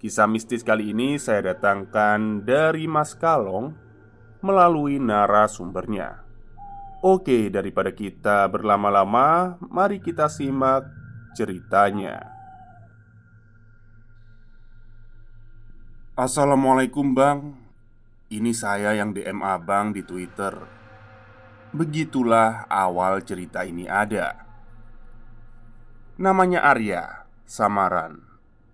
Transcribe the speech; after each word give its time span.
Kisah 0.00 0.24
mistis 0.24 0.64
kali 0.64 0.96
ini 0.96 1.20
saya 1.20 1.52
datangkan 1.52 2.40
dari 2.40 2.88
Mas 2.88 3.12
Kalong 3.12 3.76
melalui 4.40 4.96
narasumbernya. 4.96 6.24
Oke, 7.04 7.52
daripada 7.52 7.92
kita 7.92 8.48
berlama-lama, 8.48 9.60
mari 9.68 10.00
kita 10.00 10.32
simak 10.32 10.88
ceritanya. 11.36 12.32
Assalamualaikum, 16.16 17.12
Bang. 17.12 17.60
Ini 18.32 18.56
saya 18.56 18.96
yang 18.96 19.12
DM 19.12 19.44
Abang 19.44 19.92
di 19.92 20.00
Twitter. 20.00 20.56
Begitulah 21.76 22.64
awal 22.72 23.20
cerita 23.20 23.68
ini 23.68 23.84
ada. 23.84 24.48
Namanya 26.16 26.64
Arya, 26.64 27.28
samaran. 27.44 28.29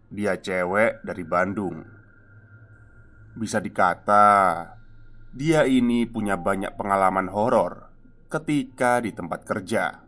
Dia 0.07 0.39
cewek 0.39 1.03
dari 1.03 1.25
Bandung. 1.27 1.83
Bisa 3.35 3.59
dikata, 3.59 4.71
dia 5.35 5.67
ini 5.67 6.07
punya 6.09 6.39
banyak 6.39 6.79
pengalaman 6.79 7.29
horor 7.29 7.91
ketika 8.31 9.03
di 9.03 9.13
tempat 9.13 9.43
kerja. 9.43 10.07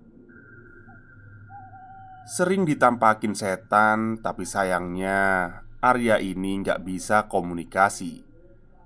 Sering 2.29 2.65
ditampakin 2.69 3.35
setan, 3.35 4.21
tapi 4.23 4.45
sayangnya 4.47 5.51
Arya 5.81 6.23
ini 6.23 6.61
nggak 6.63 6.81
bisa 6.85 7.27
komunikasi 7.27 8.23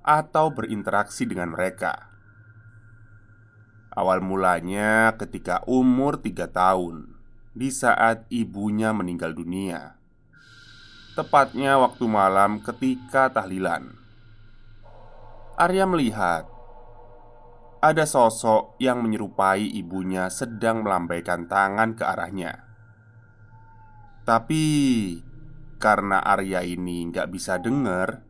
atau 0.03 0.51
berinteraksi 0.51 1.29
dengan 1.29 1.55
mereka. 1.55 2.11
Awal 3.93 4.25
mulanya 4.25 5.13
ketika 5.21 5.61
umur 5.69 6.19
tiga 6.19 6.49
tahun, 6.49 7.13
di 7.53 7.69
saat 7.69 8.25
ibunya 8.33 8.91
meninggal 8.97 9.37
dunia. 9.37 10.02
Tepatnya 11.13 11.77
waktu 11.77 12.09
malam 12.09 12.65
ketika 12.65 13.29
tahlilan. 13.29 13.93
Arya 15.61 15.85
melihat 15.85 16.49
Ada 17.85 18.09
sosok 18.09 18.81
yang 18.81 19.05
menyerupai 19.05 19.61
ibunya 19.77 20.33
sedang 20.33 20.81
melambaikan 20.81 21.45
tangan 21.53 21.93
ke 21.93 22.09
arahnya. 22.09 22.65
Tapi 24.25 24.65
Karena 25.77 26.25
Arya 26.25 26.65
ini 26.65 27.05
nggak 27.13 27.29
bisa 27.29 27.61
dengar 27.61 28.25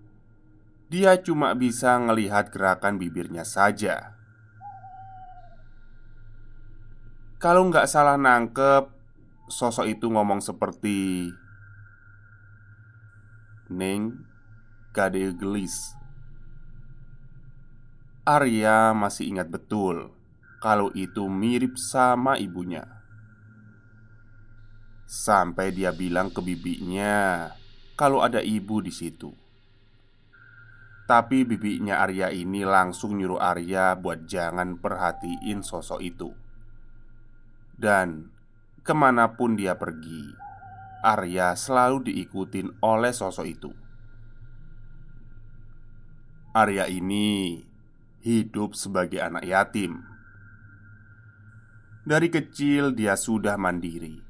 Dia 0.90 1.22
cuma 1.22 1.54
bisa 1.54 1.94
ngelihat 2.02 2.50
gerakan 2.50 2.98
bibirnya 2.98 3.46
saja. 3.46 4.18
Kalau 7.38 7.62
nggak 7.70 7.86
salah 7.86 8.18
nangkep 8.18 8.90
Sosok 9.46 9.86
itu 9.86 10.10
ngomong 10.10 10.42
seperti 10.42 11.30
Neng 13.72 14.28
Kade 14.92 15.32
gelis. 15.32 15.96
Arya 18.28 18.92
masih 18.92 19.32
ingat 19.32 19.48
betul 19.48 20.12
Kalau 20.60 20.92
itu 20.92 21.24
mirip 21.32 21.80
sama 21.80 22.36
ibunya. 22.36 22.84
Sampai 25.08 25.72
dia 25.72 25.96
bilang 25.96 26.28
ke 26.28 26.44
bibinya 26.44 27.48
Kalau 27.96 28.20
ada 28.20 28.44
ibu 28.44 28.84
di 28.84 28.92
situ. 28.92 29.32
Tapi 31.08 31.48
bibinya 31.48 32.04
Arya 32.04 32.28
ini 32.28 32.68
langsung 32.68 33.16
nyuruh 33.16 33.40
Arya 33.40 33.96
buat 33.96 34.28
jangan 34.28 34.76
perhatiin 34.76 35.64
sosok 35.64 36.00
itu. 36.04 36.30
Dan 37.72 38.28
ke 38.84 38.92
mana 38.92 39.32
pun 39.34 39.56
dia 39.56 39.72
pergi 39.74 40.41
Arya 41.02 41.58
selalu 41.58 42.06
diikutin 42.14 42.78
oleh 42.78 43.10
sosok 43.10 43.46
itu. 43.50 43.74
Arya 46.54 46.86
ini 46.86 47.58
hidup 48.22 48.78
sebagai 48.78 49.18
anak 49.18 49.42
yatim. 49.42 49.98
Dari 52.06 52.30
kecil 52.30 52.94
dia 52.94 53.18
sudah 53.18 53.58
mandiri 53.58 54.22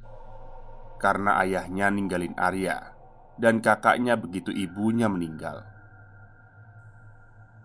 karena 0.97 1.45
ayahnya 1.45 1.93
ninggalin 1.93 2.33
Arya 2.41 2.97
dan 3.37 3.61
kakaknya 3.61 4.17
begitu 4.17 4.49
ibunya 4.49 5.13
meninggal. 5.13 5.69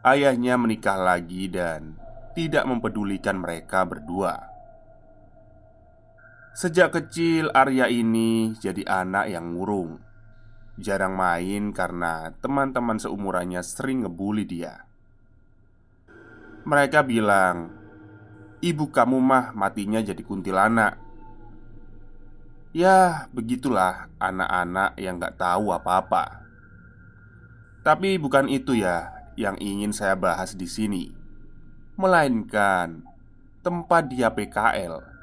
Ayahnya 0.04 0.60
menikah 0.60 1.00
lagi 1.00 1.48
dan 1.48 1.96
tidak 2.36 2.68
mempedulikan 2.68 3.40
mereka 3.40 3.88
berdua. 3.88 4.57
Sejak 6.58 6.90
kecil 6.90 7.54
Arya 7.54 7.86
ini 7.86 8.58
jadi 8.58 8.82
anak 8.90 9.30
yang 9.30 9.54
murung. 9.54 10.02
Jarang 10.82 11.14
main 11.14 11.70
karena 11.70 12.34
teman-teman 12.42 12.98
seumurannya 12.98 13.62
sering 13.62 14.02
ngebully 14.02 14.42
dia. 14.42 14.90
Mereka 16.66 17.06
bilang 17.06 17.78
Ibu 18.58 18.90
kamu 18.90 19.22
mah 19.22 19.54
matinya 19.54 20.02
jadi 20.02 20.18
kuntilanak. 20.26 20.98
Ya 22.74 23.30
begitulah 23.38 24.10
anak-anak 24.18 24.98
yang 24.98 25.22
gak 25.22 25.38
tahu 25.38 25.70
apa-apa. 25.70 26.42
Tapi 27.86 28.18
bukan 28.18 28.50
itu 28.50 28.74
ya 28.74 29.14
yang 29.38 29.62
ingin 29.62 29.94
saya 29.94 30.18
bahas 30.18 30.58
di 30.58 30.66
sini. 30.66 31.14
Melainkan 32.02 33.06
tempat 33.62 34.10
dia 34.10 34.34
PKL 34.34 35.17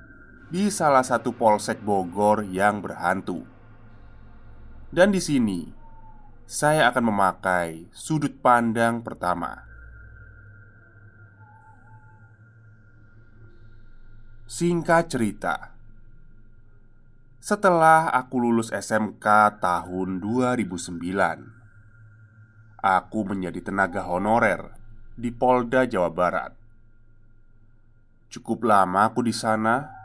di 0.54 0.70
salah 0.70 1.02
satu 1.02 1.34
polsek 1.34 1.82
Bogor 1.82 2.46
yang 2.46 2.78
berhantu. 2.78 3.42
Dan 4.94 5.10
di 5.10 5.18
sini 5.18 5.66
saya 6.46 6.94
akan 6.94 7.10
memakai 7.10 7.90
sudut 7.90 8.38
pandang 8.38 9.02
pertama. 9.02 9.66
Singkat 14.46 15.10
cerita, 15.10 15.74
setelah 17.42 18.14
aku 18.14 18.38
lulus 18.38 18.70
SMK 18.70 19.58
tahun 19.58 20.22
2009, 20.22 22.78
aku 22.78 23.18
menjadi 23.26 23.58
tenaga 23.58 24.06
honorer 24.06 24.70
di 25.18 25.34
Polda 25.34 25.82
Jawa 25.82 26.14
Barat. 26.14 26.54
Cukup 28.30 28.62
lama 28.62 29.10
aku 29.10 29.26
di 29.26 29.34
sana, 29.34 30.03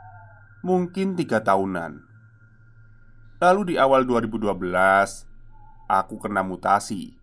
mungkin 0.60 1.16
tiga 1.16 1.40
tahunan. 1.40 2.04
Lalu 3.40 3.62
di 3.72 3.76
awal 3.80 4.04
2012, 4.04 4.52
aku 5.88 6.16
kena 6.20 6.44
mutasi, 6.44 7.16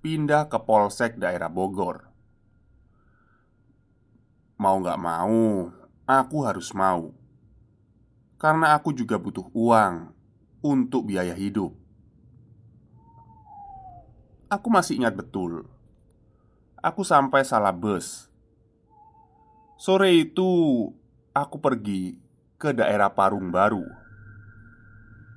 pindah 0.00 0.48
ke 0.48 0.56
Polsek 0.56 1.20
daerah 1.20 1.52
Bogor. 1.52 2.08
Mau 4.56 4.80
gak 4.80 4.96
mau, 4.96 5.68
aku 6.08 6.36
harus 6.46 6.72
mau 6.72 7.12
karena 8.42 8.74
aku 8.74 8.90
juga 8.90 9.22
butuh 9.22 9.46
uang 9.54 10.10
untuk 10.66 11.06
biaya 11.06 11.30
hidup. 11.30 11.70
Aku 14.50 14.66
masih 14.66 14.98
ingat 14.98 15.14
betul, 15.14 15.70
aku 16.82 17.06
sampai 17.06 17.46
salah 17.46 17.70
bus. 17.70 18.26
Sore 19.78 20.10
itu, 20.10 20.90
aku 21.30 21.56
pergi 21.62 22.21
ke 22.62 22.70
daerah 22.70 23.10
Parung 23.10 23.50
Baru. 23.50 23.82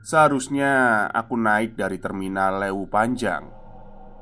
Seharusnya 0.06 1.10
aku 1.10 1.34
naik 1.34 1.74
dari 1.74 1.98
terminal 1.98 2.62
Lewu 2.62 2.86
Panjang, 2.86 3.50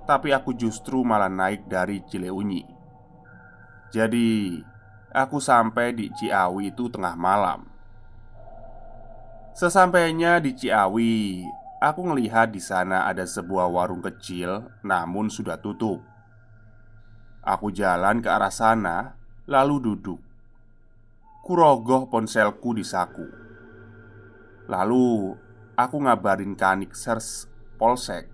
tapi 0.07 0.31
aku 0.31 0.55
justru 0.55 1.03
malah 1.03 1.27
naik 1.27 1.67
dari 1.67 1.99
Cileunyi. 2.07 2.63
Jadi, 3.91 4.63
Aku 5.13 5.37
sampai 5.37 5.93
di 5.93 6.09
Ciawi 6.09 6.73
itu 6.73 6.89
tengah 6.89 7.13
malam. 7.13 7.69
Sesampainya 9.53 10.41
di 10.41 10.57
Ciawi, 10.57 11.45
aku 11.77 12.01
melihat 12.01 12.49
di 12.49 12.57
sana 12.57 13.05
ada 13.05 13.21
sebuah 13.21 13.69
warung 13.69 14.01
kecil, 14.01 14.65
namun 14.81 15.29
sudah 15.29 15.61
tutup. 15.61 16.01
Aku 17.45 17.69
jalan 17.69 18.25
ke 18.25 18.29
arah 18.33 18.49
sana, 18.49 19.13
lalu 19.45 19.93
duduk. 19.93 20.17
Kurogoh 21.43 22.07
ponselku 22.07 22.71
di 22.71 22.87
saku. 22.87 23.27
Lalu 24.71 25.35
aku 25.75 25.95
ngabarin 25.99 26.55
kanik 26.55 26.95
sers 26.95 27.51
polsek 27.75 28.31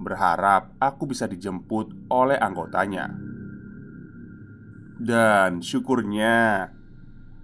Berharap 0.00 0.72
aku 0.80 1.04
bisa 1.04 1.28
dijemput 1.28 2.08
oleh 2.08 2.40
anggotanya 2.40 3.12
dan 4.98 5.58
syukurnya 5.58 6.70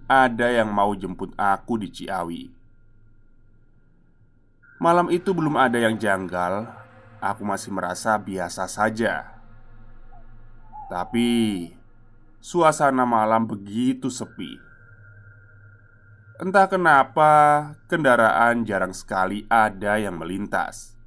ada 0.07 0.47
yang 0.51 0.71
mau 0.71 0.91
jemput 0.95 1.31
aku 1.37 1.79
di 1.79 1.87
Ciawi. 1.91 2.43
Malam 4.81 5.13
itu 5.13 5.31
belum 5.31 5.55
ada 5.55 5.77
yang 5.77 5.95
janggal, 5.95 6.67
aku 7.21 7.45
masih 7.45 7.69
merasa 7.69 8.17
biasa 8.17 8.65
saja. 8.65 9.37
Tapi 10.89 11.29
suasana 12.41 13.05
malam 13.05 13.45
begitu 13.45 14.09
sepi. 14.09 14.57
Entah 16.41 16.65
kenapa, 16.65 17.31
kendaraan 17.85 18.65
jarang 18.65 18.97
sekali 18.97 19.45
ada 19.45 20.01
yang 20.01 20.17
melintas, 20.17 20.97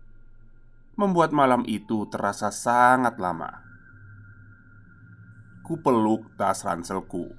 membuat 0.94 1.34
malam 1.34 1.66
itu 1.66 2.06
terasa 2.06 2.54
sangat 2.54 3.18
lama. 3.18 3.66
Ku 5.66 5.74
peluk 5.82 6.30
tas 6.38 6.62
ranselku. 6.62 7.34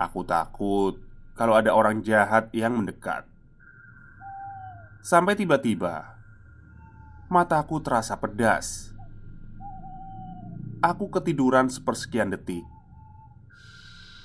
Aku 0.00 0.24
takut 0.24 0.96
kalau 1.36 1.60
ada 1.60 1.76
orang 1.76 2.00
jahat 2.00 2.48
yang 2.56 2.72
mendekat. 2.72 3.28
Sampai 5.04 5.36
tiba-tiba 5.36 6.16
mataku 7.28 7.84
terasa 7.84 8.16
pedas. 8.16 8.96
Aku 10.80 11.12
ketiduran 11.12 11.68
sepersekian 11.68 12.32
detik. 12.32 12.77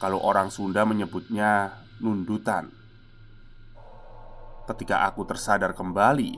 Kalau 0.04 0.20
orang 0.20 0.52
Sunda 0.52 0.84
menyebutnya 0.84 1.80
nundutan. 2.04 2.68
Ketika 4.68 5.08
aku 5.08 5.24
tersadar 5.24 5.72
kembali, 5.72 6.36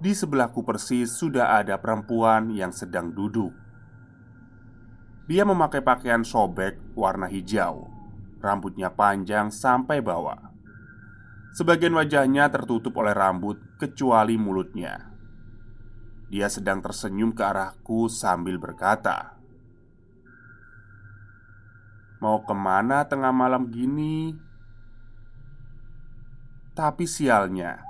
di 0.00 0.12
sebelahku 0.16 0.64
persis 0.64 1.12
sudah 1.20 1.60
ada 1.60 1.76
perempuan 1.76 2.48
yang 2.48 2.72
sedang 2.72 3.12
duduk. 3.12 3.52
Dia 5.28 5.44
memakai 5.44 5.84
pakaian 5.84 6.24
sobek 6.24 6.96
warna 6.96 7.24
hijau 7.24 7.88
Rambutnya 8.44 8.92
panjang 8.92 9.48
sampai 9.48 10.04
bawah 10.04 10.52
Sebagian 11.56 11.96
wajahnya 11.96 12.52
tertutup 12.52 12.92
oleh 13.00 13.16
rambut 13.16 13.56
kecuali 13.80 14.36
mulutnya 14.36 15.00
Dia 16.28 16.52
sedang 16.52 16.84
tersenyum 16.84 17.32
ke 17.32 17.40
arahku 17.40 18.12
sambil 18.12 18.60
berkata 18.60 19.33
Mau 22.24 22.40
ke 22.40 22.56
mana 22.56 23.04
tengah 23.04 23.36
malam 23.36 23.68
gini? 23.68 24.32
Tapi 26.72 27.04
sialnya 27.04 27.84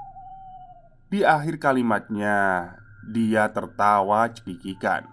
Di 1.07 1.23
akhir 1.23 1.63
kalimatnya 1.63 2.67
Dia 3.07 3.47
tertawa 3.55 4.27
cekikikan 4.27 5.07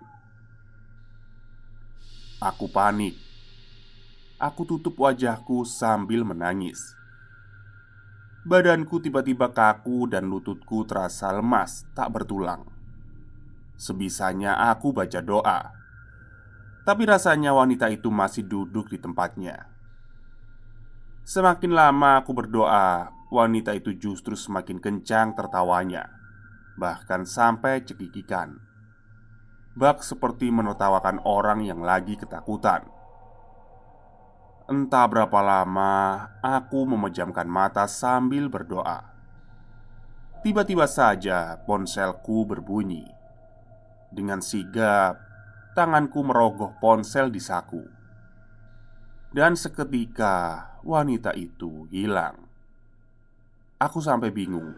Aku 2.42 2.66
panik. 2.74 3.14
Aku 4.42 4.66
tutup 4.66 4.98
wajahku 4.98 5.62
sambil 5.70 6.26
menangis. 6.26 6.98
Badanku 8.42 8.98
tiba-tiba 8.98 9.54
kaku 9.54 10.10
dan 10.10 10.26
lututku 10.26 10.82
terasa 10.90 11.30
lemas, 11.30 11.86
tak 11.94 12.10
bertulang. 12.10 12.66
Sebisanya 13.78 14.74
aku 14.74 14.90
baca 14.90 15.22
doa, 15.22 15.81
tapi 16.82 17.06
rasanya 17.06 17.54
wanita 17.54 17.90
itu 17.94 18.10
masih 18.10 18.46
duduk 18.46 18.90
di 18.90 18.98
tempatnya. 18.98 19.70
Semakin 21.22 21.72
lama 21.72 22.18
aku 22.18 22.34
berdoa, 22.34 23.14
wanita 23.30 23.78
itu 23.78 23.94
justru 23.94 24.34
semakin 24.34 24.82
kencang 24.82 25.38
tertawanya, 25.38 26.10
bahkan 26.76 27.24
sampai 27.24 27.86
cekikikan. 27.86 28.58
Bak 29.72 30.04
seperti 30.04 30.52
menertawakan 30.52 31.24
orang 31.24 31.64
yang 31.64 31.80
lagi 31.80 32.20
ketakutan. 32.20 32.84
Entah 34.68 35.08
berapa 35.08 35.40
lama 35.40 36.28
aku 36.44 36.84
memejamkan 36.84 37.48
mata 37.48 37.88
sambil 37.88 38.52
berdoa. 38.52 39.08
Tiba-tiba 40.44 40.90
saja 40.90 41.56
ponselku 41.64 42.44
berbunyi. 42.44 43.08
Dengan 44.12 44.44
sigap, 44.44 45.31
tanganku 45.72 46.20
merogoh 46.24 46.76
ponsel 46.84 47.32
di 47.32 47.40
saku. 47.40 47.84
Dan 49.32 49.56
seketika 49.56 50.68
wanita 50.84 51.32
itu 51.40 51.88
hilang. 51.88 52.36
Aku 53.80 54.04
sampai 54.04 54.30
bingung. 54.30 54.76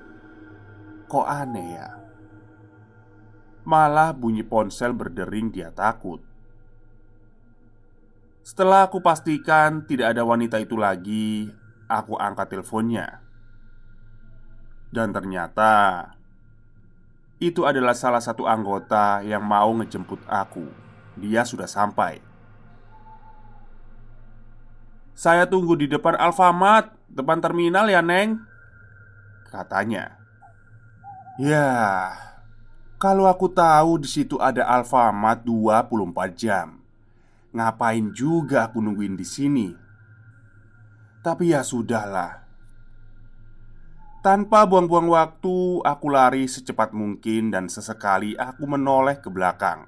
Kok 1.09 1.25
aneh 1.25 1.67
ya? 1.73 1.89
Malah 3.63 4.11
bunyi 4.11 4.43
ponsel 4.43 4.91
berdering 4.91 5.47
dia 5.47 5.71
takut 5.71 6.19
Setelah 8.43 8.91
aku 8.91 8.99
pastikan 8.99 9.87
tidak 9.87 10.11
ada 10.11 10.27
wanita 10.27 10.59
itu 10.59 10.75
lagi 10.75 11.47
Aku 11.87 12.19
angkat 12.19 12.51
teleponnya 12.51 13.23
Dan 14.91 15.15
ternyata 15.15 16.11
Itu 17.39 17.63
adalah 17.63 17.95
salah 17.95 18.19
satu 18.19 18.43
anggota 18.51 19.23
yang 19.23 19.47
mau 19.47 19.71
ngejemput 19.79 20.27
aku 20.27 20.82
Dia 21.19 21.45
sudah 21.45 21.69
sampai 21.69 22.21
Saya 25.13 25.45
tunggu 25.45 25.77
di 25.77 25.85
depan 25.85 26.17
Alfamart 26.17 26.93
Depan 27.09 27.37
terminal 27.41 27.85
ya 27.89 28.01
Neng 28.01 28.41
Katanya 29.49 30.17
Ya 31.37 31.73
kalau 33.03 33.27
aku 33.27 33.51
tahu 33.51 33.99
di 33.99 34.07
situ 34.07 34.39
ada 34.39 34.63
Alfamart 34.63 35.43
24 35.43 36.39
jam, 36.39 36.79
ngapain 37.51 38.15
juga 38.15 38.71
aku 38.71 38.79
nungguin 38.79 39.19
di 39.19 39.27
sini? 39.27 39.75
Tapi 41.19 41.51
ya 41.51 41.67
sudahlah. 41.67 42.47
Tanpa 44.23 44.63
buang-buang 44.63 45.11
waktu, 45.11 45.83
aku 45.83 46.07
lari 46.07 46.47
secepat 46.47 46.95
mungkin 46.95 47.51
dan 47.51 47.67
sesekali 47.67 48.39
aku 48.39 48.71
menoleh 48.71 49.19
ke 49.19 49.27
belakang. 49.27 49.83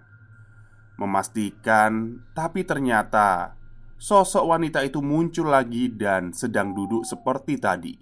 Memastikan, 0.96 2.24
tapi 2.32 2.64
ternyata 2.64 3.60
sosok 4.00 4.56
wanita 4.56 4.84
itu 4.84 5.04
muncul 5.04 5.52
lagi 5.52 5.92
dan 5.92 6.32
sedang 6.32 6.72
duduk 6.72 7.04
seperti 7.04 7.60
tadi. 7.60 7.96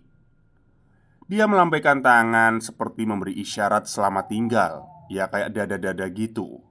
Dia 1.25 1.49
melambaikan 1.49 2.03
tangan 2.03 2.61
seperti 2.61 3.07
memberi 3.07 3.33
isyarat 3.39 3.89
selamat 3.89 4.25
tinggal, 4.29 4.73
ya 5.09 5.31
kayak 5.31 5.55
dada-dada 5.55 6.05
gitu. 6.13 6.61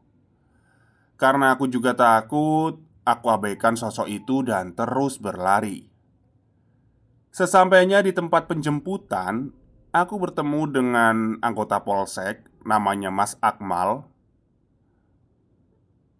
Karena 1.19 1.55
aku 1.57 1.67
juga 1.67 1.97
takut, 1.97 2.79
aku 3.03 3.27
abaikan 3.31 3.75
sosok 3.75 4.07
itu 4.07 4.47
dan 4.47 4.75
terus 4.79 5.19
berlari. 5.19 5.91
Sesampainya 7.33 8.05
di 8.05 8.13
tempat 8.13 8.45
penjemputan, 8.45 9.51
aku 9.89 10.21
bertemu 10.21 10.63
dengan 10.69 11.17
anggota 11.41 11.81
polsek 11.81 12.45
namanya 12.69 13.09
Mas 13.09 13.41
Akmal. 13.41 14.12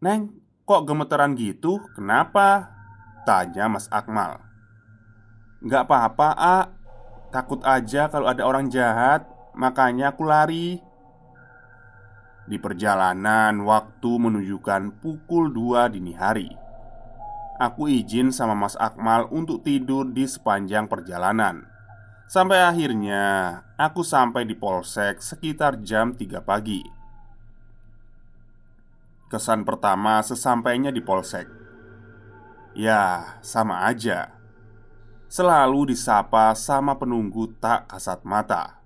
"Neng, 0.03 0.35
kok 0.67 0.85
gemeteran 0.85 1.39
gitu? 1.39 1.79
Kenapa?" 1.95 2.75
tanya 3.23 3.71
Mas 3.71 3.87
Akmal. 3.89 4.43
"Gak 5.63 5.87
apa-apa, 5.87 6.29
A. 6.35 6.59
Takut 7.31 7.63
aja 7.63 8.11
kalau 8.11 8.27
ada 8.27 8.43
orang 8.43 8.67
jahat, 8.67 9.25
makanya 9.55 10.11
aku 10.11 10.27
lari." 10.27 10.83
Di 12.43 12.59
perjalanan, 12.59 13.63
waktu 13.63 14.11
menunjukkan 14.19 14.99
pukul 14.99 15.55
2 15.55 15.87
dini 15.87 16.13
hari. 16.19 16.51
Aku 17.63 17.87
izin 17.87 18.35
sama 18.35 18.59
Mas 18.59 18.75
Akmal 18.75 19.31
untuk 19.31 19.63
tidur 19.63 20.11
di 20.11 20.27
sepanjang 20.27 20.91
perjalanan. 20.91 21.63
Sampai 22.27 22.59
akhirnya 22.67 23.61
aku 23.79 24.03
sampai 24.03 24.43
di 24.43 24.59
polsek 24.59 25.23
sekitar 25.23 25.79
jam 25.87 26.11
3 26.19 26.43
pagi. 26.43 26.83
Kesan 29.33 29.65
pertama 29.65 30.21
sesampainya 30.21 30.93
di 30.93 31.01
polsek. 31.01 31.49
Ya, 32.77 33.41
sama 33.41 33.89
aja. 33.89 34.37
Selalu 35.33 35.97
disapa 35.97 36.53
sama 36.53 37.01
penunggu 37.01 37.49
tak 37.57 37.89
kasat 37.89 38.29
mata. 38.29 38.85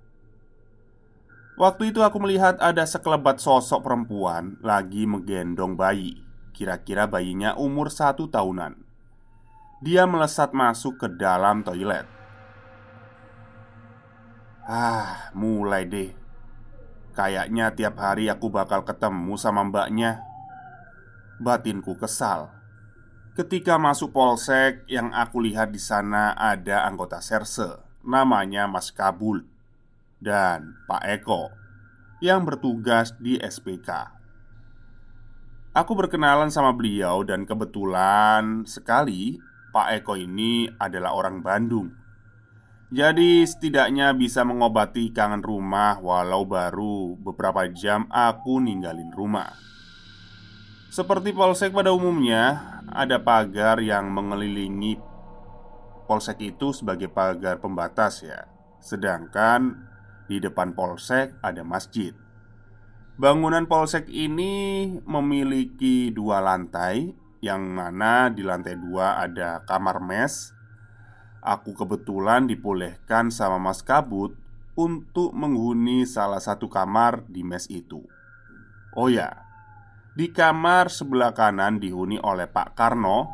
Waktu 1.58 1.90
itu 1.90 1.98
aku 2.04 2.22
melihat 2.22 2.62
ada 2.62 2.86
sekelebat 2.86 3.42
sosok 3.42 3.80
perempuan 3.80 4.60
lagi 4.60 5.08
menggendong 5.08 5.72
bayi 5.72 6.20
Kira-kira 6.52 7.08
bayinya 7.08 7.56
umur 7.56 7.88
satu 7.88 8.28
tahunan 8.28 8.76
Dia 9.80 10.04
melesat 10.04 10.52
masuk 10.52 11.00
ke 11.00 11.08
dalam 11.16 11.64
toilet 11.64 12.04
Ah, 14.68 15.32
mulai 15.32 15.88
deh 15.88 16.12
Kayaknya 17.16 17.72
tiap 17.72 18.04
hari 18.04 18.28
aku 18.28 18.52
bakal 18.52 18.84
ketemu 18.84 19.40
sama 19.40 19.64
mbaknya 19.64 20.35
Batinku 21.36 21.96
kesal 21.96 22.52
Ketika 23.36 23.76
masuk 23.76 24.16
polsek 24.16 24.88
yang 24.88 25.12
aku 25.12 25.44
lihat 25.44 25.72
di 25.72 25.80
sana 25.80 26.32
ada 26.32 26.88
anggota 26.88 27.20
serse 27.20 27.80
Namanya 28.06 28.64
Mas 28.64 28.88
Kabul 28.94 29.56
dan 30.20 30.80
Pak 30.88 31.02
Eko 31.04 31.52
yang 32.24 32.48
bertugas 32.48 33.12
di 33.20 33.36
SPK. 33.36 34.16
Aku 35.76 35.92
berkenalan 35.92 36.48
sama 36.48 36.72
beliau 36.72 37.20
dan 37.20 37.44
kebetulan 37.44 38.64
sekali 38.64 39.36
Pak 39.76 40.00
Eko 40.00 40.16
ini 40.16 40.64
adalah 40.80 41.12
orang 41.12 41.44
Bandung. 41.44 41.92
Jadi 42.88 43.44
setidaknya 43.44 44.16
bisa 44.16 44.46
mengobati 44.46 45.12
kangen 45.12 45.44
rumah 45.44 46.00
walau 46.00 46.48
baru 46.48 47.18
beberapa 47.20 47.68
jam 47.68 48.08
aku 48.08 48.62
ninggalin 48.62 49.12
rumah. 49.12 49.52
Seperti 50.86 51.34
polsek 51.34 51.74
pada 51.74 51.92
umumnya, 51.92 52.78
ada 52.88 53.20
pagar 53.20 53.82
yang 53.82 54.08
mengelilingi 54.14 54.96
polsek 56.06 56.38
itu 56.40 56.70
sebagai 56.70 57.10
pagar 57.10 57.58
pembatas 57.58 58.22
ya. 58.22 58.46
Sedangkan 58.78 59.82
di 60.30 60.38
depan 60.38 60.72
polsek 60.72 61.34
ada 61.42 61.66
masjid. 61.66 62.14
Bangunan 63.16 63.64
polsek 63.66 64.12
ini 64.12 64.92
memiliki 65.02 66.12
dua 66.12 66.38
lantai, 66.38 67.16
yang 67.40 67.64
mana 67.64 68.28
di 68.28 68.44
lantai 68.44 68.76
dua 68.76 69.20
ada 69.20 69.64
kamar 69.64 70.04
mes. 70.04 70.52
Aku 71.40 71.72
kebetulan 71.72 72.44
dibolehkan 72.50 73.30
sama 73.30 73.56
Mas 73.56 73.80
Kabut 73.80 74.34
untuk 74.74 75.30
menghuni 75.32 76.04
salah 76.04 76.42
satu 76.42 76.66
kamar 76.68 77.24
di 77.30 77.46
mes 77.46 77.70
itu. 77.70 78.02
Oh 78.98 79.06
ya, 79.06 79.45
di 80.16 80.32
kamar 80.32 80.88
sebelah 80.88 81.37
kanan 81.37 81.76
dihuni 81.76 82.16
oleh 82.16 82.49
Pak 82.49 82.73
Karno, 82.73 83.28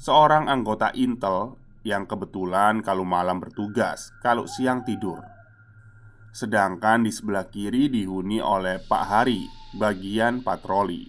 seorang 0.00 0.48
anggota 0.48 0.88
Intel 0.96 1.60
yang 1.84 2.08
kebetulan 2.08 2.80
kalau 2.80 3.04
malam 3.04 3.36
bertugas, 3.36 4.08
kalau 4.24 4.48
siang 4.48 4.80
tidur. 4.80 5.20
Sedangkan 6.32 7.04
di 7.04 7.12
sebelah 7.12 7.52
kiri 7.52 7.92
dihuni 7.92 8.40
oleh 8.40 8.80
Pak 8.80 9.04
Hari, 9.12 9.44
bagian 9.76 10.40
patroli. 10.40 11.04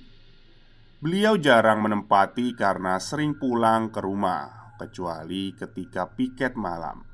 Beliau 0.99 1.39
jarang 1.39 1.79
menempati 1.79 2.51
karena 2.51 2.99
sering 2.99 3.39
pulang 3.39 3.95
ke 3.95 4.03
rumah, 4.03 4.75
kecuali 4.75 5.55
ketika 5.55 6.11
piket 6.11 6.59
malam. 6.59 7.10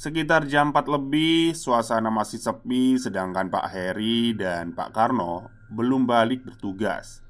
Sekitar 0.00 0.48
jam 0.48 0.72
4 0.72 0.88
lebih, 0.88 1.52
suasana 1.52 2.08
masih 2.08 2.40
sepi, 2.40 2.96
sedangkan 2.96 3.52
Pak 3.52 3.68
Heri 3.68 4.32
dan 4.32 4.72
Pak 4.72 4.96
Karno 4.96 5.52
belum 5.68 6.08
balik 6.08 6.40
bertugas. 6.40 7.20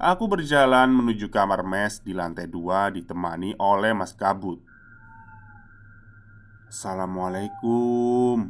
Aku 0.00 0.24
berjalan 0.24 0.88
menuju 0.88 1.28
kamar 1.28 1.60
mes 1.60 2.00
di 2.00 2.16
lantai 2.16 2.48
dua 2.48 2.88
ditemani 2.88 3.60
oleh 3.60 3.92
Mas 3.92 4.16
Kabut. 4.16 4.64
Assalamualaikum. 6.72 8.48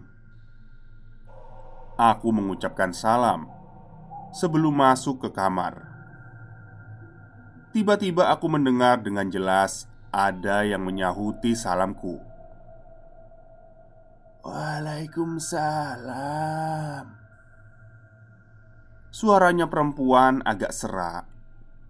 Aku 1.99 2.31
mengucapkan 2.31 2.95
salam 2.95 3.51
Sebelum 4.31 4.79
masuk 4.79 5.27
ke 5.27 5.35
kamar. 5.35 5.83
Tiba-tiba 7.75 8.31
aku 8.31 8.47
mendengar 8.47 9.03
dengan 9.03 9.27
jelas 9.27 9.91
Ada 10.15 10.63
yang 10.63 10.87
menyahuti 10.87 11.59
salamku 11.59 12.34
Waalaikumsalam 14.45 17.09
Suaranya 19.09 19.73
perempuan 19.73 20.45
agak 20.45 20.77
serak 20.77 21.25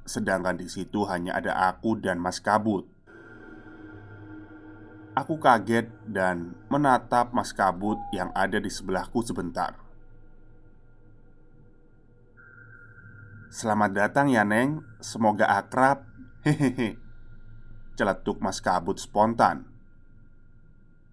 Sedangkan 0.06 0.54
di 0.54 0.70
situ 0.70 1.02
hanya 1.10 1.34
ada 1.34 1.74
aku 1.74 1.98
dan 1.98 2.22
Mas 2.22 2.38
Kabut 2.38 2.94
Aku 5.14 5.38
kaget 5.38 5.94
dan 6.10 6.58
menatap 6.66 7.30
Mas 7.30 7.54
Kabut 7.54 8.02
yang 8.10 8.34
ada 8.34 8.58
di 8.58 8.66
sebelahku 8.66 9.22
sebentar. 9.22 9.78
Selamat 13.46 13.94
datang 13.94 14.26
ya, 14.26 14.42
Neng. 14.42 14.82
Semoga 14.98 15.54
akrab. 15.54 16.02
Hehehe. 16.44 16.98
Celetuk 17.94 18.42
Mas 18.42 18.58
Kabut 18.58 18.98
spontan. 18.98 19.70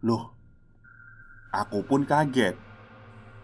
Loh, 0.01 0.33
aku 1.51 1.83
pun 1.85 2.07
kaget. 2.07 2.55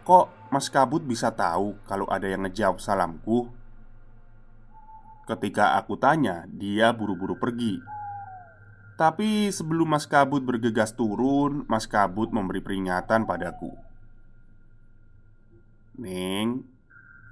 Kok 0.08 0.50
Mas 0.50 0.72
Kabut 0.72 1.04
bisa 1.04 1.36
tahu 1.36 1.76
kalau 1.84 2.08
ada 2.08 2.26
yang 2.26 2.48
ngejawab 2.48 2.80
salamku? 2.80 3.52
Ketika 5.28 5.76
aku 5.76 6.00
tanya, 6.00 6.48
dia 6.48 6.96
buru-buru 6.96 7.36
pergi 7.36 7.98
tapi 8.98 9.54
sebelum 9.54 9.94
Mas 9.94 10.10
Kabut 10.10 10.42
bergegas 10.42 10.98
turun, 10.98 11.70
Mas 11.70 11.86
Kabut 11.86 12.34
memberi 12.34 12.66
peringatan 12.66 13.30
padaku. 13.30 13.78
"Ning, 16.02 16.66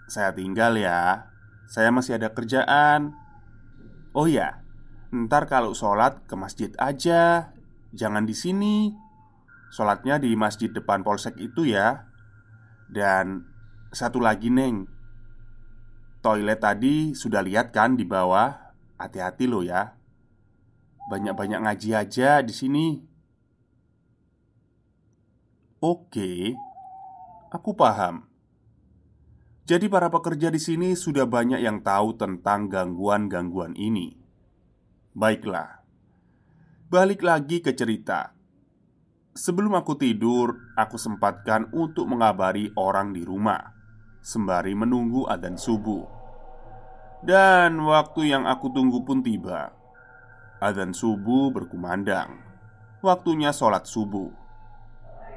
saya 0.05 0.29
tinggal 0.29 0.77
ya. 0.77 1.33
Saya 1.65 1.89
masih 1.89 2.21
ada 2.21 2.29
kerjaan." 2.29 3.17
"Oh 4.13 4.29
ya, 4.29 4.61
ntar 5.09 5.49
kalau 5.49 5.73
sholat 5.73 6.21
ke 6.29 6.37
masjid 6.37 6.69
aja, 6.77 7.49
jangan 7.97 8.29
di 8.29 8.37
sini. 8.37 8.93
Sholatnya 9.75 10.23
di 10.23 10.31
masjid 10.39 10.71
depan 10.71 11.03
polsek 11.03 11.35
itu 11.35 11.67
ya." 11.67 12.07
Dan 12.87 13.43
satu 13.91 14.23
lagi, 14.23 14.47
Neng. 14.47 14.87
Toilet 16.23 16.63
tadi 16.63 17.11
sudah 17.11 17.43
lihat 17.43 17.75
kan 17.75 17.99
di 17.99 18.07
bawah? 18.07 18.73
Hati-hati 18.95 19.45
lo 19.45 19.59
ya. 19.61 19.99
Banyak-banyak 21.11 21.59
ngaji 21.59 21.89
aja 21.91 22.39
di 22.41 22.53
sini. 22.55 22.87
Oke, 25.83 26.57
aku 27.53 27.77
paham. 27.77 28.25
Jadi 29.65 29.89
para 29.89 30.13
pekerja 30.13 30.53
di 30.53 30.61
sini 30.61 30.93
sudah 30.93 31.25
banyak 31.25 31.57
yang 31.57 31.81
tahu 31.81 32.13
tentang 32.17 32.69
gangguan-gangguan 32.69 33.73
ini. 33.73 34.13
Baiklah. 35.17 35.81
Balik 36.85 37.25
lagi 37.25 37.65
ke 37.65 37.73
cerita. 37.73 38.34
Sebelum 39.35 39.75
aku 39.75 39.99
tidur, 39.99 40.71
aku 40.79 40.95
sempatkan 40.95 41.67
untuk 41.75 42.07
mengabari 42.07 42.71
orang 42.79 43.11
di 43.11 43.27
rumah 43.27 43.75
sembari 44.25 44.73
menunggu 44.73 45.29
adzan 45.29 45.59
subuh. 45.59 46.07
Dan 47.19 47.77
waktu 47.83 48.31
yang 48.33 48.49
aku 48.49 48.73
tunggu 48.73 49.05
pun 49.05 49.19
tiba. 49.21 49.75
Adzan 50.63 50.95
subuh 50.95 51.51
berkumandang 51.51 52.39
Waktunya 53.03 53.51
sholat 53.51 53.83
subuh 53.83 54.31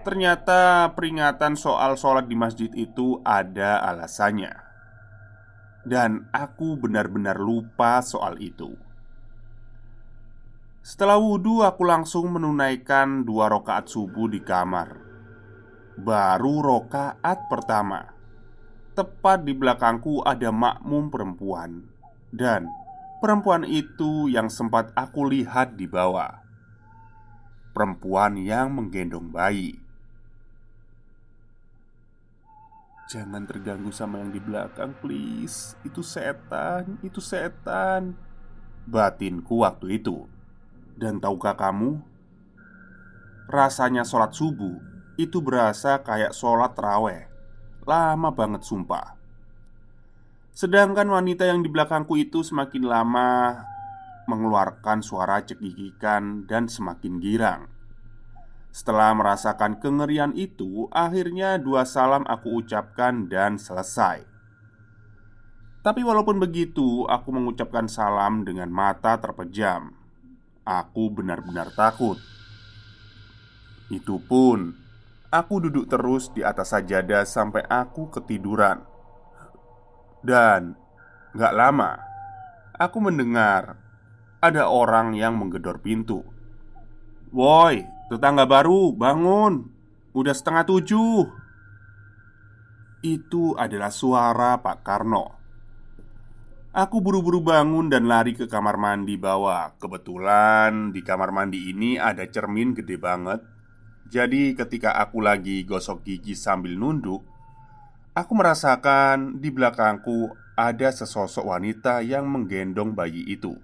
Ternyata 0.06 0.94
peringatan 0.94 1.58
soal 1.58 1.98
sholat 1.98 2.30
di 2.30 2.38
masjid 2.38 2.70
itu 2.70 3.18
ada 3.26 3.82
alasannya 3.82 4.54
Dan 5.82 6.30
aku 6.30 6.78
benar-benar 6.78 7.34
lupa 7.42 7.98
soal 7.98 8.38
itu 8.38 8.78
Setelah 10.88 11.20
wudhu 11.20 11.60
aku 11.60 11.84
langsung 11.84 12.32
menunaikan 12.32 13.20
dua 13.20 13.52
rokaat 13.52 13.92
subuh 13.92 14.24
di 14.24 14.40
kamar. 14.40 14.96
Baru 16.00 16.64
rokaat 16.64 17.44
pertama. 17.52 18.16
Tepat 18.96 19.44
di 19.44 19.52
belakangku 19.52 20.24
ada 20.24 20.48
makmum 20.48 21.12
perempuan. 21.12 21.84
Dan 22.32 22.72
Perempuan 23.18 23.66
itu 23.66 24.30
yang 24.30 24.46
sempat 24.46 24.94
aku 24.94 25.26
lihat 25.26 25.74
di 25.74 25.90
bawah. 25.90 26.38
Perempuan 27.74 28.38
yang 28.38 28.78
menggendong 28.78 29.34
bayi. 29.34 29.74
Jangan 33.10 33.42
terganggu 33.42 33.90
sama 33.90 34.22
yang 34.22 34.30
di 34.30 34.38
belakang 34.38 34.94
please. 35.02 35.74
Itu 35.82 36.06
setan, 36.06 37.02
itu 37.02 37.18
setan. 37.18 38.14
Batinku 38.86 39.66
waktu 39.66 39.98
itu 39.98 40.37
Dan 40.98 41.22
tahukah 41.22 41.54
kamu 41.54 42.02
Rasanya 43.46 44.02
sholat 44.02 44.34
subuh 44.34 44.82
Itu 45.14 45.38
berasa 45.38 46.02
kayak 46.02 46.34
sholat 46.34 46.74
raweh 46.74 47.30
Lama 47.86 48.34
banget 48.34 48.66
sumpah 48.66 49.14
Sedangkan 50.58 51.06
wanita 51.06 51.46
yang 51.46 51.62
di 51.62 51.70
belakangku 51.70 52.18
itu 52.18 52.42
semakin 52.42 52.82
lama 52.82 53.62
mengeluarkan 54.28 55.00
suara 55.00 55.40
cekikikan 55.40 56.44
dan 56.50 56.68
semakin 56.68 57.22
girang. 57.22 57.62
Setelah 58.68 59.16
merasakan 59.16 59.80
kengerian 59.80 60.36
itu, 60.36 60.86
akhirnya 60.92 61.56
dua 61.56 61.88
salam 61.88 62.22
aku 62.28 62.60
ucapkan 62.60 63.26
dan 63.26 63.56
selesai. 63.56 64.22
Tapi 65.80 66.00
walaupun 66.04 66.36
begitu, 66.36 67.08
aku 67.08 67.32
mengucapkan 67.32 67.88
salam 67.88 68.44
dengan 68.44 68.68
mata 68.68 69.16
terpejam. 69.16 69.97
Aku 70.68 71.08
benar-benar 71.08 71.72
takut. 71.72 72.20
Itu 73.88 74.20
pun, 74.20 74.76
aku 75.32 75.64
duduk 75.64 75.88
terus 75.88 76.28
di 76.36 76.44
atas 76.44 76.76
sajadah 76.76 77.24
sampai 77.24 77.64
aku 77.64 78.12
ketiduran. 78.12 78.84
Dan 80.18 80.74
gak 81.38 81.54
lama 81.54 81.94
Aku 82.74 82.98
mendengar 82.98 83.78
Ada 84.42 84.66
orang 84.66 85.14
yang 85.14 85.38
menggedor 85.38 85.78
pintu 85.78 86.26
Woi, 87.30 87.86
tetangga 88.10 88.42
baru, 88.42 88.90
bangun 88.98 89.70
Udah 90.10 90.34
setengah 90.34 90.66
tujuh 90.66 91.22
Itu 93.06 93.54
adalah 93.54 93.94
suara 93.94 94.58
Pak 94.58 94.78
Karno 94.82 95.37
Aku 96.78 97.02
buru-buru 97.02 97.42
bangun 97.42 97.90
dan 97.90 98.06
lari 98.06 98.38
ke 98.38 98.46
kamar 98.46 98.78
mandi 98.78 99.18
bawah 99.18 99.74
Kebetulan 99.82 100.94
di 100.94 101.02
kamar 101.02 101.34
mandi 101.34 101.74
ini 101.74 101.98
ada 101.98 102.22
cermin 102.22 102.70
gede 102.70 102.94
banget 102.94 103.42
Jadi 104.06 104.54
ketika 104.54 104.94
aku 104.94 105.18
lagi 105.18 105.66
gosok 105.66 106.06
gigi 106.06 106.38
sambil 106.38 106.78
nunduk 106.78 107.26
Aku 108.14 108.38
merasakan 108.38 109.42
di 109.42 109.50
belakangku 109.50 110.30
ada 110.58 110.90
sesosok 110.90 111.54
wanita 111.54 112.02
yang 112.02 112.26
menggendong 112.26 112.90
bayi 112.90 113.22
itu. 113.30 113.54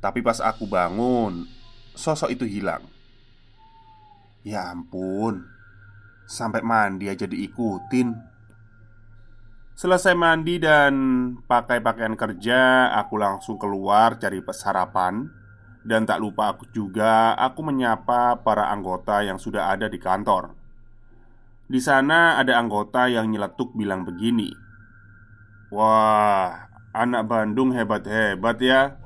Tapi 0.00 0.24
pas 0.24 0.40
aku 0.40 0.64
bangun, 0.64 1.44
sosok 1.92 2.32
itu 2.32 2.48
hilang. 2.48 2.80
Ya 4.40 4.72
ampun, 4.72 5.44
sampai 6.24 6.64
mandi 6.64 7.12
aja 7.12 7.28
diikutin. 7.28 8.31
Selesai 9.72 10.12
mandi 10.14 10.60
dan 10.60 10.94
pakai 11.48 11.80
pakaian 11.80 12.14
kerja, 12.14 12.92
aku 12.92 13.16
langsung 13.18 13.56
keluar 13.56 14.20
cari 14.20 14.44
sarapan. 14.52 15.26
Dan 15.82 16.06
tak 16.06 16.22
lupa 16.22 16.54
aku 16.54 16.70
juga, 16.70 17.34
aku 17.34 17.66
menyapa 17.66 18.38
para 18.46 18.70
anggota 18.70 19.18
yang 19.26 19.40
sudah 19.40 19.74
ada 19.74 19.90
di 19.90 19.98
kantor. 19.98 20.54
Di 21.66 21.80
sana 21.80 22.36
ada 22.36 22.60
anggota 22.60 23.08
yang 23.08 23.32
nyeletuk 23.32 23.72
bilang 23.72 24.04
begini 24.04 24.52
Wah, 25.72 26.68
anak 26.92 27.24
Bandung 27.24 27.72
hebat-hebat 27.72 28.60
ya 28.60 29.00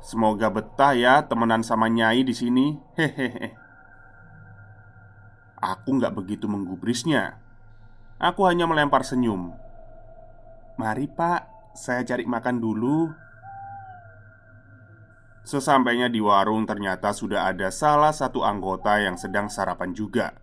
Semoga 0.00 0.48
betah 0.48 0.94
ya 0.96 1.26
temenan 1.26 1.66
sama 1.66 1.90
Nyai 1.90 2.22
di 2.22 2.30
sini. 2.30 2.78
Hehehe. 2.96 3.58
Aku 5.58 5.98
nggak 5.98 6.14
begitu 6.14 6.46
menggubrisnya. 6.46 7.42
Aku 8.22 8.46
hanya 8.46 8.70
melempar 8.70 9.02
senyum. 9.02 9.58
Mari 10.76 11.08
pak, 11.08 11.72
saya 11.72 12.04
cari 12.04 12.28
makan 12.28 12.60
dulu. 12.60 13.08
Sesampainya 15.40 16.12
di 16.12 16.20
warung, 16.20 16.68
ternyata 16.68 17.16
sudah 17.16 17.48
ada 17.48 17.72
salah 17.72 18.12
satu 18.12 18.44
anggota 18.44 19.00
yang 19.00 19.16
sedang 19.16 19.48
sarapan 19.48 19.96
juga. 19.96 20.36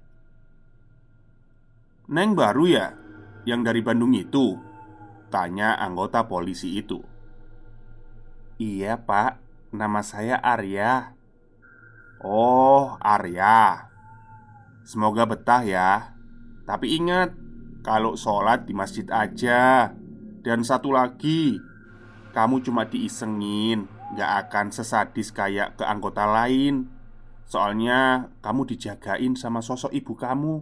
Neng 2.10 2.34
baru 2.34 2.65
ya? 2.65 2.88
Yang 3.46 3.62
dari 3.62 3.82
Bandung 3.86 4.12
itu? 4.17 4.58
Tanya 5.32 5.80
anggota 5.80 6.30
polisi 6.30 6.78
itu 6.78 7.02
Iya 8.62 9.02
pak, 9.02 9.41
nama 9.74 10.06
saya 10.06 10.38
Arya 10.38 11.17
Oh, 12.22 13.00
Arya 13.02 13.89
Semoga 14.86 15.26
betah 15.26 15.65
ya 15.65 16.13
Tapi 16.69 17.02
ingat 17.02 17.34
Kalau 17.82 18.13
sholat 18.13 18.69
di 18.69 18.78
masjid 18.78 19.10
aja 19.10 19.91
Dan 20.44 20.68
satu 20.68 20.92
lagi 20.92 21.58
Kamu 22.36 22.60
cuma 22.62 22.86
diisengin 22.86 23.88
Gak 24.14 24.32
akan 24.48 24.70
sesadis 24.70 25.34
kayak 25.34 25.82
ke 25.82 25.84
anggota 25.90 26.30
lain. 26.30 26.86
Soalnya 27.50 28.30
kamu 28.46 28.70
dijagain 28.70 29.34
sama 29.34 29.66
sosok 29.66 29.90
ibu 29.90 30.14
kamu. 30.14 30.62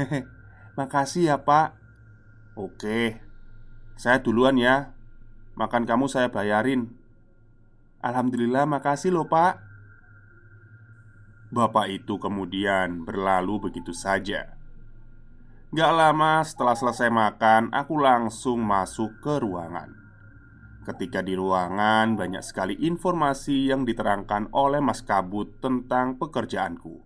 Hehe, 0.00 0.24
makasih 0.72 1.34
ya 1.34 1.36
pak. 1.44 1.76
Oke, 2.56 3.20
saya 4.00 4.24
duluan 4.24 4.56
ya. 4.56 4.96
Makan 5.54 5.84
kamu 5.84 6.08
saya 6.08 6.32
bayarin. 6.32 6.96
Alhamdulillah 8.00 8.64
makasih 8.64 9.12
loh 9.12 9.28
pak. 9.28 9.60
Bapak 11.52 11.92
itu 11.92 12.16
kemudian 12.16 13.04
berlalu 13.04 13.68
begitu 13.68 13.92
saja 13.92 14.57
Gak 15.68 15.92
lama 15.92 16.40
setelah 16.48 16.72
selesai 16.72 17.12
makan 17.12 17.68
Aku 17.76 18.00
langsung 18.00 18.64
masuk 18.64 19.20
ke 19.20 19.36
ruangan 19.36 19.92
Ketika 20.88 21.20
di 21.20 21.36
ruangan 21.36 22.16
banyak 22.16 22.40
sekali 22.40 22.72
informasi 22.88 23.68
yang 23.68 23.84
diterangkan 23.84 24.48
oleh 24.56 24.80
Mas 24.80 25.04
Kabut 25.04 25.60
tentang 25.60 26.16
pekerjaanku 26.16 27.04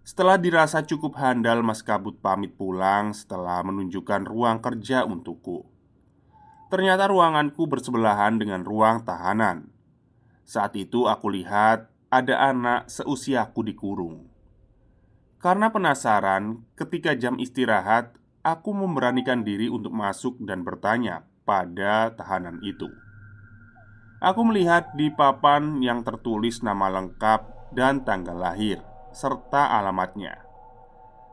setelah 0.00 0.40
dirasa 0.40 0.80
cukup 0.82 1.20
handal, 1.20 1.60
Mas 1.60 1.84
Kabut 1.84 2.18
pamit 2.18 2.56
pulang 2.56 3.12
setelah 3.12 3.60
menunjukkan 3.62 4.26
ruang 4.26 4.58
kerja 4.58 5.04
untukku. 5.04 5.68
Ternyata 6.72 7.06
ruanganku 7.06 7.68
bersebelahan 7.68 8.40
dengan 8.40 8.64
ruang 8.64 9.04
tahanan. 9.04 9.70
Saat 10.42 10.74
itu 10.74 11.06
aku 11.06 11.30
lihat 11.30 11.92
ada 12.10 12.34
anak 12.42 12.88
seusiaku 12.90 13.60
dikurung. 13.62 14.29
Karena 15.40 15.72
penasaran, 15.72 16.68
ketika 16.76 17.16
jam 17.16 17.40
istirahat, 17.40 18.12
aku 18.44 18.76
memberanikan 18.76 19.40
diri 19.40 19.72
untuk 19.72 19.88
masuk 19.88 20.36
dan 20.44 20.60
bertanya 20.68 21.24
pada 21.48 22.12
tahanan 22.12 22.60
itu. 22.60 22.92
Aku 24.20 24.44
melihat 24.44 24.92
di 24.92 25.08
papan 25.08 25.80
yang 25.80 26.04
tertulis 26.04 26.60
nama 26.60 26.92
lengkap 26.92 27.72
dan 27.72 28.04
tanggal 28.04 28.36
lahir 28.36 28.84
serta 29.16 29.80
alamatnya. 29.80 30.44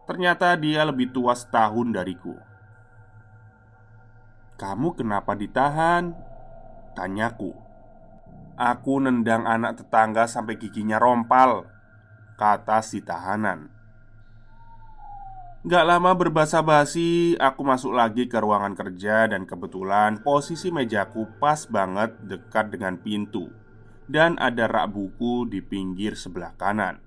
Ternyata 0.07 0.55
dia 0.55 0.87
lebih 0.87 1.11
tua 1.11 1.35
setahun 1.35 1.91
dariku. 1.91 2.31
"Kamu 4.55 4.95
kenapa 4.95 5.35
ditahan?" 5.35 6.15
tanyaku. 6.95 7.51
"Aku 8.55 9.03
nendang 9.03 9.43
anak 9.43 9.83
tetangga 9.83 10.31
sampai 10.31 10.55
giginya 10.55 10.95
rompal," 10.95 11.67
kata 12.39 12.79
si 12.79 13.03
tahanan. 13.03 13.76
Gak 15.65 15.89
lama 15.89 16.13
berbahasa 16.13 16.61
basi, 16.61 17.33
aku 17.41 17.65
masuk 17.65 17.97
lagi 17.97 18.29
ke 18.29 18.37
ruangan 18.37 18.77
kerja 18.77 19.25
dan 19.25 19.49
kebetulan 19.49 20.21
posisi 20.21 20.69
mejaku 20.69 21.25
pas 21.41 21.65
banget 21.65 22.13
dekat 22.21 22.69
dengan 22.69 23.01
pintu. 23.01 23.49
Dan 24.05 24.37
ada 24.37 24.69
rak 24.69 24.93
buku 24.93 25.49
di 25.49 25.65
pinggir 25.65 26.13
sebelah 26.13 26.53
kanan. 26.53 27.01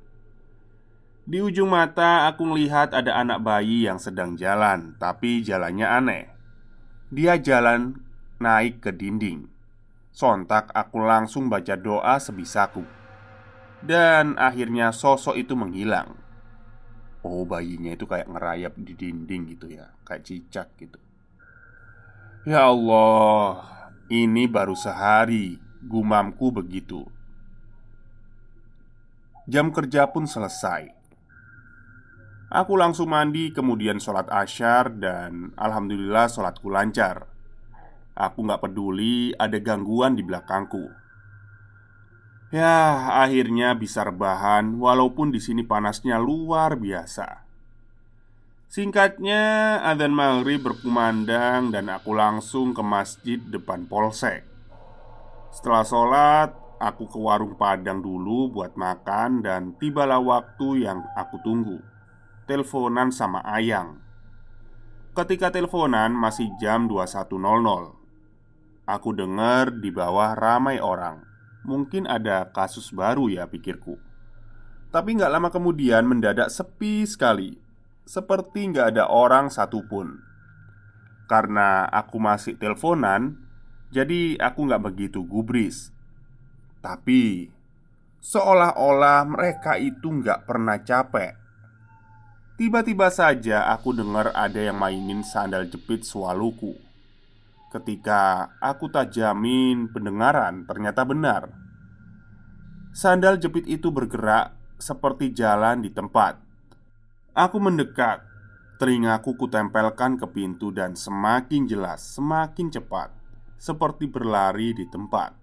Di 1.30 1.38
ujung 1.38 1.70
mata 1.70 2.26
aku 2.26 2.42
melihat 2.42 2.90
ada 2.90 3.22
anak 3.22 3.38
bayi 3.38 3.86
yang 3.86 4.02
sedang 4.02 4.34
jalan 4.34 4.98
Tapi 4.98 5.46
jalannya 5.46 5.86
aneh. 5.86 6.24
Dia 7.14 7.38
jalan 7.38 8.02
naik 8.42 8.82
ke 8.82 8.90
dinding. 8.90 9.46
Sontak 10.10 10.74
aku 10.74 10.98
langsung 10.98 11.46
baca 11.46 11.78
doa 11.78 12.18
sebisaku. 12.18 12.82
Dan 13.78 14.34
akhirnya 14.42 14.90
sosok 14.90 15.38
itu 15.38 15.54
menghilang 15.54 16.18
Oh 17.20 17.44
bayinya 17.44 17.92
itu 17.92 18.08
kayak 18.08 18.32
ngerayap 18.32 18.72
di 18.80 18.96
dinding 18.96 19.52
gitu 19.56 19.68
ya 19.68 19.92
Kayak 20.08 20.24
cicak 20.24 20.68
gitu. 20.80 20.96
Ya 22.48 22.68
Allah 22.68 23.60
Ini 24.08 24.48
baru 24.48 24.72
sehari 24.72 25.60
Gumamku 25.80 26.52
begitu. 26.52 27.08
Jam 29.48 29.72
kerja 29.72 30.04
pun 30.12 30.28
selesai. 30.28 30.92
Aku 32.52 32.76
langsung 32.76 33.08
mandi 33.08 33.48
kemudian 33.48 33.96
sholat 33.96 34.28
asyar 34.28 34.92
Dan 34.92 35.56
Alhamdulillah 35.56 36.28
sholatku 36.28 36.68
lancar. 36.68 37.24
Aku 38.12 38.44
gak 38.44 38.60
peduli 38.60 39.32
ada 39.40 39.56
gangguan 39.56 40.12
di 40.12 40.20
belakangku. 40.20 40.92
Ya, 42.50 43.06
akhirnya 43.22 43.78
bisa 43.78 44.02
rebahan 44.02 44.74
walaupun 44.82 45.30
di 45.30 45.38
sini 45.38 45.62
panasnya 45.62 46.18
luar 46.18 46.74
biasa. 46.74 47.46
Singkatnya, 48.66 49.78
adzan 49.86 50.10
maghrib 50.10 50.58
berkumandang 50.58 51.70
dan 51.70 51.86
aku 51.86 52.10
langsung 52.10 52.74
ke 52.74 52.82
masjid 52.82 53.38
depan 53.38 53.86
polsek. 53.86 54.42
Setelah 55.54 55.86
sholat, 55.86 56.50
aku 56.82 57.06
ke 57.06 57.18
warung 57.22 57.54
padang 57.54 58.02
dulu 58.02 58.50
buat 58.50 58.74
makan 58.74 59.46
dan 59.46 59.78
tibalah 59.78 60.18
waktu 60.18 60.90
yang 60.90 61.06
aku 61.14 61.38
tunggu. 61.46 61.78
Teleponan 62.50 63.14
sama 63.14 63.46
Ayang. 63.46 64.02
Ketika 65.14 65.54
teleponan 65.54 66.10
masih 66.10 66.50
jam 66.58 66.90
21.00 66.90 67.30
Aku 68.90 69.10
dengar 69.14 69.70
di 69.70 69.90
bawah 69.94 70.34
ramai 70.34 70.82
orang 70.82 71.29
Mungkin 71.64 72.08
ada 72.08 72.48
kasus 72.50 72.88
baru 72.92 73.28
ya 73.28 73.44
pikirku. 73.44 74.00
Tapi 74.90 75.20
nggak 75.20 75.32
lama 75.32 75.48
kemudian 75.52 76.08
mendadak 76.08 76.48
sepi 76.48 77.04
sekali. 77.04 77.60
Seperti 78.08 78.72
nggak 78.72 78.96
ada 78.96 79.04
orang 79.06 79.52
satupun. 79.52 80.18
Karena 81.30 81.86
aku 81.86 82.18
masih 82.18 82.58
teleponan 82.58 83.38
Jadi 83.90 84.38
aku 84.38 84.70
nggak 84.70 84.86
begitu 84.86 85.26
gubris. 85.26 85.90
Tapi 86.78 87.50
Seolah-olah 88.20 89.24
mereka 89.24 89.80
itu 89.80 90.12
nggak 90.12 90.44
pernah 90.44 90.76
capek. 90.78 91.40
Tiba-tiba 92.60 93.08
saja 93.08 93.72
aku 93.72 93.96
dengar 93.96 94.36
ada 94.36 94.60
yang 94.60 94.76
mainin 94.76 95.24
sandal 95.24 95.64
jepit 95.64 96.04
swaluku 96.04 96.89
Ketika 97.70 98.50
aku 98.58 98.90
tak 98.90 99.14
jamin 99.14 99.94
pendengaran 99.94 100.66
ternyata 100.66 101.06
benar. 101.06 101.54
Sandal 102.90 103.38
jepit 103.38 103.62
itu 103.70 103.94
bergerak 103.94 104.58
seperti 104.74 105.30
jalan 105.30 105.78
di 105.78 105.94
tempat. 105.94 106.42
Aku 107.30 107.62
mendekat. 107.62 108.26
Telingaku 108.82 109.38
kutempelkan 109.38 110.18
ke 110.18 110.26
pintu 110.34 110.74
dan 110.74 110.96
semakin 110.98 111.68
jelas, 111.68 112.00
semakin 112.16 112.72
cepat 112.72 113.12
Seperti 113.60 114.08
berlari 114.10 114.74
di 114.74 114.88
tempat. 114.90 115.36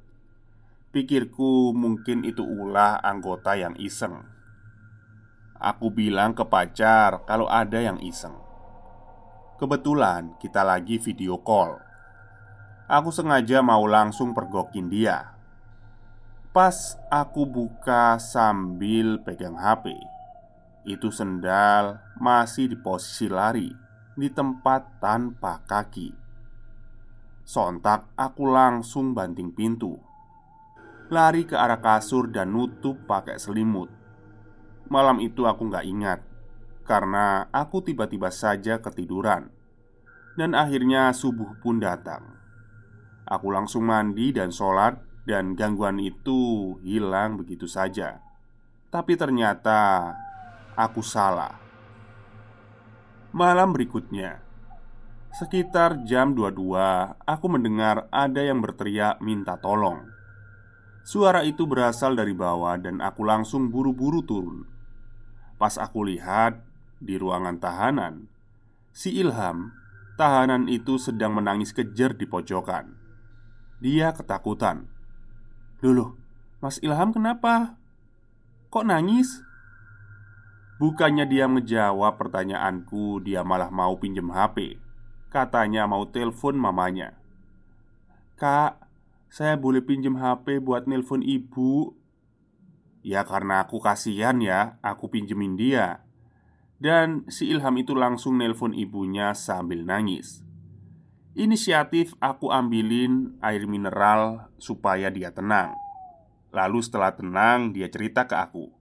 Pikirku 0.92 1.72
mungkin 1.72 2.28
itu 2.28 2.44
ulah 2.44 3.00
anggota 3.00 3.56
yang 3.56 3.78
iseng. 3.80 4.26
Aku 5.56 5.96
bilang 5.96 6.36
ke 6.36 6.44
pacar 6.44 7.24
kalau 7.24 7.48
ada 7.48 7.80
yang 7.80 8.02
iseng. 8.04 8.36
Kebetulan 9.62 10.36
kita 10.42 10.66
lagi 10.66 11.00
video 11.00 11.40
call 11.40 11.87
Aku 12.88 13.12
sengaja 13.12 13.60
mau 13.60 13.84
langsung 13.84 14.32
pergokin 14.32 14.88
dia. 14.88 15.36
Pas 16.56 16.96
aku 17.12 17.44
buka 17.44 18.16
sambil 18.16 19.20
pegang 19.28 19.60
HP 19.60 19.92
Itu 20.88 21.12
sendal 21.12 22.00
masih 22.16 22.72
di 22.72 22.80
posisi 22.80 23.28
lari 23.28 23.76
Di 24.16 24.32
tempat 24.32 25.04
tanpa 25.04 25.60
kaki. 25.68 26.16
Sontak 27.44 28.08
aku 28.16 28.48
langsung 28.48 29.12
banting 29.12 29.52
pintu. 29.52 30.00
Lari 31.12 31.44
ke 31.44 31.60
arah 31.60 31.84
kasur 31.84 32.32
dan 32.32 32.56
nutup 32.56 33.04
pakai 33.04 33.36
selimut. 33.36 33.92
Malam 34.88 35.20
itu 35.20 35.44
aku 35.44 35.68
nggak 35.68 35.84
ingat 35.92 36.20
Karena 36.88 37.52
aku 37.52 37.84
tiba-tiba 37.84 38.32
saja 38.32 38.80
ketiduran. 38.80 39.52
Dan 40.40 40.56
akhirnya 40.56 41.12
subuh 41.12 41.60
pun 41.60 41.84
datang 41.84 42.37
Aku 43.28 43.52
langsung 43.52 43.84
mandi 43.84 44.32
dan 44.32 44.56
sholat 44.56 45.04
Dan 45.28 45.60
gangguan 45.60 46.00
itu 46.00 46.76
hilang 46.82 47.36
begitu 47.36 47.68
saja. 47.68 48.24
Tapi 48.88 49.20
ternyata 49.20 50.16
Aku 50.80 51.04
salah. 51.04 51.60
Malam 53.36 53.76
berikutnya 53.76 54.40
Sekitar 55.36 56.02
jam 56.08 56.34
22 56.34 56.58
Aku 57.28 57.46
mendengar 57.52 58.08
ada 58.10 58.42
yang 58.42 58.64
berteriak 58.64 59.22
minta 59.22 59.60
tolong. 59.60 60.08
Suara 61.08 61.46
itu 61.46 61.64
berasal 61.70 62.18
dari 62.18 62.36
bawah 62.36 62.76
dan 62.80 63.00
aku 63.00 63.24
langsung 63.24 63.70
buru-buru 63.70 64.26
turun. 64.26 64.68
Pas 65.56 65.78
aku 65.78 66.04
lihat 66.08 66.60
di 66.98 67.16
ruangan 67.22 67.62
tahanan 67.62 68.26
Si 68.90 69.14
Ilham 69.14 69.70
Tahanan 70.18 70.66
itu 70.66 70.98
sedang 70.98 71.38
menangis 71.38 71.70
kejer 71.70 72.18
di 72.18 72.26
pojokan 72.26 72.97
dia 73.78 74.10
ketakutan 74.10 74.90
Loh, 75.86 76.18
Mas 76.58 76.82
Ilham 76.82 77.14
kenapa? 77.14 77.78
Kok 78.74 78.90
nangis? 78.90 79.46
Bukannya 80.82 81.30
dia 81.30 81.46
menjawab 81.46 82.18
pertanyaanku 82.18 83.22
Dia 83.22 83.46
malah 83.46 83.70
mau 83.70 83.94
pinjem 84.02 84.34
HP 84.34 84.82
Katanya 85.30 85.86
mau 85.86 86.10
telepon 86.10 86.58
mamanya 86.58 87.14
Kak, 88.38 88.82
saya 89.30 89.54
boleh 89.62 89.86
pinjem 89.86 90.18
HP 90.18 90.58
buat 90.58 90.90
nelpon 90.90 91.22
ibu? 91.22 91.94
Ya 93.06 93.22
karena 93.30 93.62
aku 93.62 93.78
kasihan 93.78 94.42
ya, 94.42 94.82
aku 94.82 95.14
pinjemin 95.14 95.54
dia 95.54 96.02
Dan 96.82 97.30
si 97.30 97.46
Ilham 97.54 97.78
itu 97.78 97.94
langsung 97.94 98.42
nelpon 98.42 98.74
ibunya 98.74 99.38
sambil 99.38 99.86
nangis 99.86 100.47
Inisiatif 101.38 102.18
aku 102.18 102.50
ambilin 102.50 103.38
air 103.46 103.70
mineral 103.70 104.50
supaya 104.58 105.14
dia 105.14 105.30
tenang. 105.30 105.70
Lalu 106.50 106.82
setelah 106.82 107.14
tenang, 107.14 107.78
dia 107.78 107.86
cerita 107.94 108.26
ke 108.26 108.34
aku. 108.34 108.74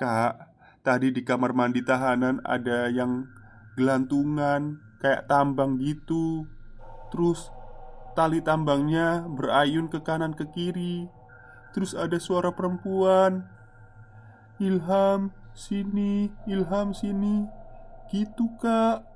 Kak, 0.00 0.48
tadi 0.80 1.12
di 1.12 1.20
kamar 1.20 1.52
mandi 1.52 1.84
tahanan 1.84 2.40
ada 2.48 2.88
yang 2.88 3.28
gelantungan 3.76 4.80
kayak 5.04 5.28
tambang 5.28 5.76
gitu. 5.76 6.48
Terus 7.12 7.52
tali 8.16 8.40
tambangnya 8.40 9.28
berayun 9.28 9.92
ke 9.92 10.00
kanan 10.00 10.32
ke 10.32 10.48
kiri. 10.48 11.12
Terus 11.76 11.92
ada 11.92 12.16
suara 12.16 12.56
perempuan. 12.56 13.44
Ilham, 14.56 15.28
sini, 15.52 16.32
Ilham 16.48 16.96
sini. 16.96 17.44
Gitu, 18.08 18.48
Kak. 18.56 19.11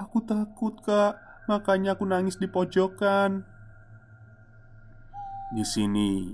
Aku 0.00 0.24
takut, 0.24 0.80
Kak. 0.80 1.20
Makanya 1.44 1.92
aku 1.92 2.08
nangis 2.08 2.40
di 2.40 2.48
pojokan. 2.48 3.44
Di 5.52 5.66
sini, 5.66 6.32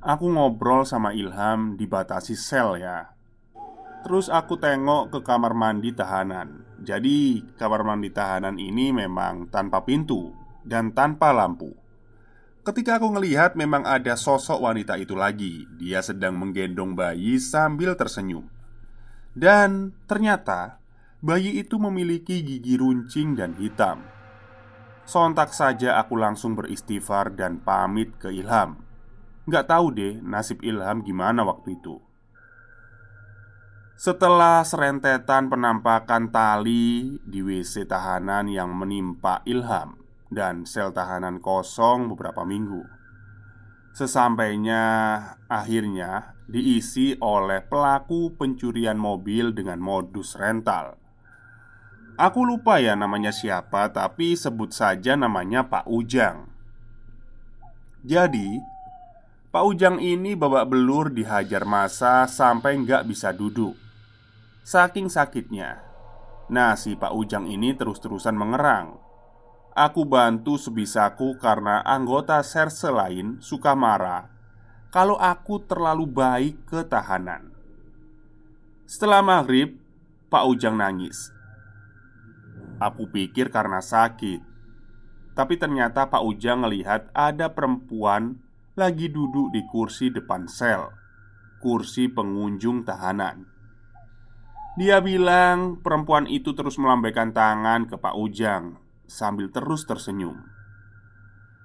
aku 0.00 0.24
ngobrol 0.32 0.88
sama 0.88 1.12
Ilham 1.12 1.76
dibatasi 1.76 2.32
sel 2.32 2.80
ya. 2.80 3.12
Terus 4.06 4.32
aku 4.32 4.56
tengok 4.56 5.12
ke 5.12 5.18
kamar 5.20 5.52
mandi 5.52 5.92
tahanan. 5.92 6.64
Jadi, 6.80 7.44
kamar 7.60 7.84
mandi 7.84 8.08
tahanan 8.08 8.56
ini 8.56 8.94
memang 8.94 9.52
tanpa 9.52 9.84
pintu 9.84 10.32
dan 10.64 10.94
tanpa 10.96 11.34
lampu. 11.34 11.74
Ketika 12.64 12.96
aku 12.96 13.16
ngelihat 13.16 13.52
memang 13.56 13.84
ada 13.84 14.12
sosok 14.12 14.60
wanita 14.60 15.00
itu 15.00 15.16
lagi 15.16 15.64
Dia 15.80 16.04
sedang 16.04 16.36
menggendong 16.36 16.92
bayi 16.92 17.40
sambil 17.40 17.96
tersenyum 17.96 18.44
Dan 19.32 19.96
ternyata 20.04 20.77
Bayi 21.18 21.58
itu 21.58 21.82
memiliki 21.82 22.46
gigi 22.46 22.78
runcing 22.78 23.34
dan 23.34 23.58
hitam. 23.58 24.06
Sontak 25.02 25.50
saja 25.50 25.98
aku 25.98 26.14
langsung 26.14 26.54
beristighfar 26.54 27.34
dan 27.34 27.58
pamit 27.58 28.14
ke 28.22 28.30
Ilham. 28.30 28.78
Gak 29.50 29.66
tahu 29.66 29.90
deh 29.98 30.22
nasib 30.22 30.62
Ilham 30.62 31.02
gimana 31.02 31.42
waktu 31.42 31.74
itu. 31.74 31.98
Setelah 33.98 34.62
serentetan 34.62 35.50
penampakan 35.50 36.30
tali 36.30 37.18
di 37.26 37.42
WC 37.42 37.90
tahanan 37.90 38.46
yang 38.46 38.70
menimpa 38.70 39.42
Ilham 39.42 39.98
dan 40.30 40.70
sel 40.70 40.94
tahanan 40.94 41.42
kosong 41.42 42.14
beberapa 42.14 42.46
minggu, 42.46 42.86
sesampainya 43.90 44.84
akhirnya 45.50 46.38
diisi 46.46 47.18
oleh 47.18 47.66
pelaku 47.66 48.38
pencurian 48.38 48.94
mobil 48.94 49.50
dengan 49.50 49.82
modus 49.82 50.38
rental 50.38 51.07
Aku 52.18 52.42
lupa 52.42 52.82
ya 52.82 52.98
namanya 52.98 53.30
siapa, 53.30 53.94
tapi 53.94 54.34
sebut 54.34 54.74
saja 54.74 55.14
namanya 55.14 55.70
Pak 55.70 55.86
Ujang. 55.86 56.50
Jadi, 58.02 58.58
Pak 59.54 59.62
Ujang 59.62 60.02
ini 60.02 60.34
babak 60.34 60.66
belur 60.66 61.14
dihajar 61.14 61.62
masa 61.62 62.26
sampai 62.26 62.74
nggak 62.82 63.06
bisa 63.06 63.30
duduk. 63.30 63.78
Saking 64.66 65.06
sakitnya, 65.06 65.78
nah 66.50 66.74
si 66.74 66.98
Pak 66.98 67.14
Ujang 67.14 67.46
ini 67.46 67.78
terus-terusan 67.78 68.34
mengerang. 68.34 68.98
Aku 69.78 70.02
bantu 70.02 70.58
sebisaku 70.58 71.38
karena 71.38 71.86
anggota 71.86 72.42
serse 72.42 72.90
lain 72.90 73.38
suka 73.38 73.78
marah 73.78 74.26
kalau 74.90 75.14
aku 75.14 75.62
terlalu 75.62 76.02
baik 76.02 76.66
ke 76.66 76.82
tahanan. 76.82 77.54
Setelah 78.90 79.22
maghrib, 79.22 79.78
Pak 80.26 80.44
Ujang 80.50 80.74
nangis. 80.74 81.37
Aku 82.78 83.10
pikir 83.10 83.50
karena 83.50 83.82
sakit, 83.82 84.38
tapi 85.38 85.54
ternyata 85.54 86.10
Pak 86.10 86.22
Ujang 86.22 86.62
melihat 86.62 87.10
ada 87.14 87.50
perempuan 87.50 88.38
lagi 88.78 89.10
duduk 89.10 89.50
di 89.50 89.66
kursi 89.66 90.10
depan 90.10 90.46
sel, 90.46 90.90
kursi 91.58 92.06
pengunjung 92.06 92.86
tahanan. 92.86 93.46
Dia 94.78 95.02
bilang 95.02 95.82
perempuan 95.82 96.30
itu 96.30 96.54
terus 96.54 96.78
melambaikan 96.78 97.34
tangan 97.34 97.90
ke 97.90 97.98
Pak 97.98 98.14
Ujang 98.14 98.78
sambil 99.10 99.50
terus 99.50 99.82
tersenyum. 99.82 100.38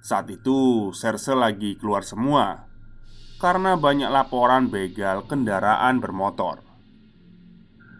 Saat 0.01 0.33
itu 0.33 0.89
Serse 0.97 1.37
lagi 1.37 1.77
keluar 1.77 2.01
semua 2.01 2.65
karena 3.37 3.77
banyak 3.77 4.09
laporan 4.09 4.69
begal 4.73 5.29
kendaraan 5.29 6.01
bermotor. 6.01 6.65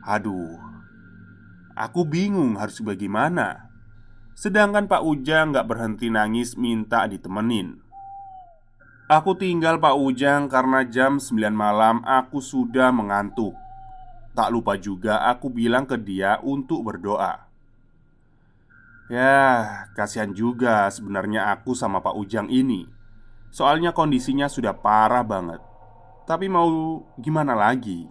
Aduh, 0.02 0.73
aku 1.74 2.06
bingung 2.06 2.58
harus 2.58 2.82
bagaimana. 2.82 3.70
Sedangkan 4.34 4.90
Pak 4.90 5.06
Ujang 5.06 5.54
gak 5.54 5.70
berhenti 5.70 6.10
nangis 6.10 6.58
minta 6.58 7.06
ditemenin. 7.06 7.78
Aku 9.12 9.38
tinggal 9.38 9.78
Pak 9.78 9.94
Ujang 9.94 10.50
karena 10.50 10.82
jam 10.90 11.22
9 11.22 11.38
malam 11.54 12.02
aku 12.02 12.42
sudah 12.42 12.90
mengantuk. 12.90 13.54
Tak 14.34 14.50
lupa 14.50 14.74
juga 14.82 15.30
aku 15.30 15.54
bilang 15.54 15.86
ke 15.86 16.00
dia 16.02 16.42
untuk 16.42 16.82
berdoa. 16.82 17.46
Ya, 19.14 19.86
kasihan 19.94 20.34
juga 20.34 20.90
sebenarnya 20.90 21.54
aku 21.54 21.78
sama 21.78 22.02
Pak 22.02 22.18
Ujang 22.18 22.50
ini. 22.50 22.90
Soalnya 23.54 23.94
kondisinya 23.94 24.50
sudah 24.50 24.74
parah 24.74 25.22
banget. 25.22 25.62
Tapi 26.26 26.50
mau 26.50 27.04
gimana 27.22 27.54
lagi? 27.54 28.10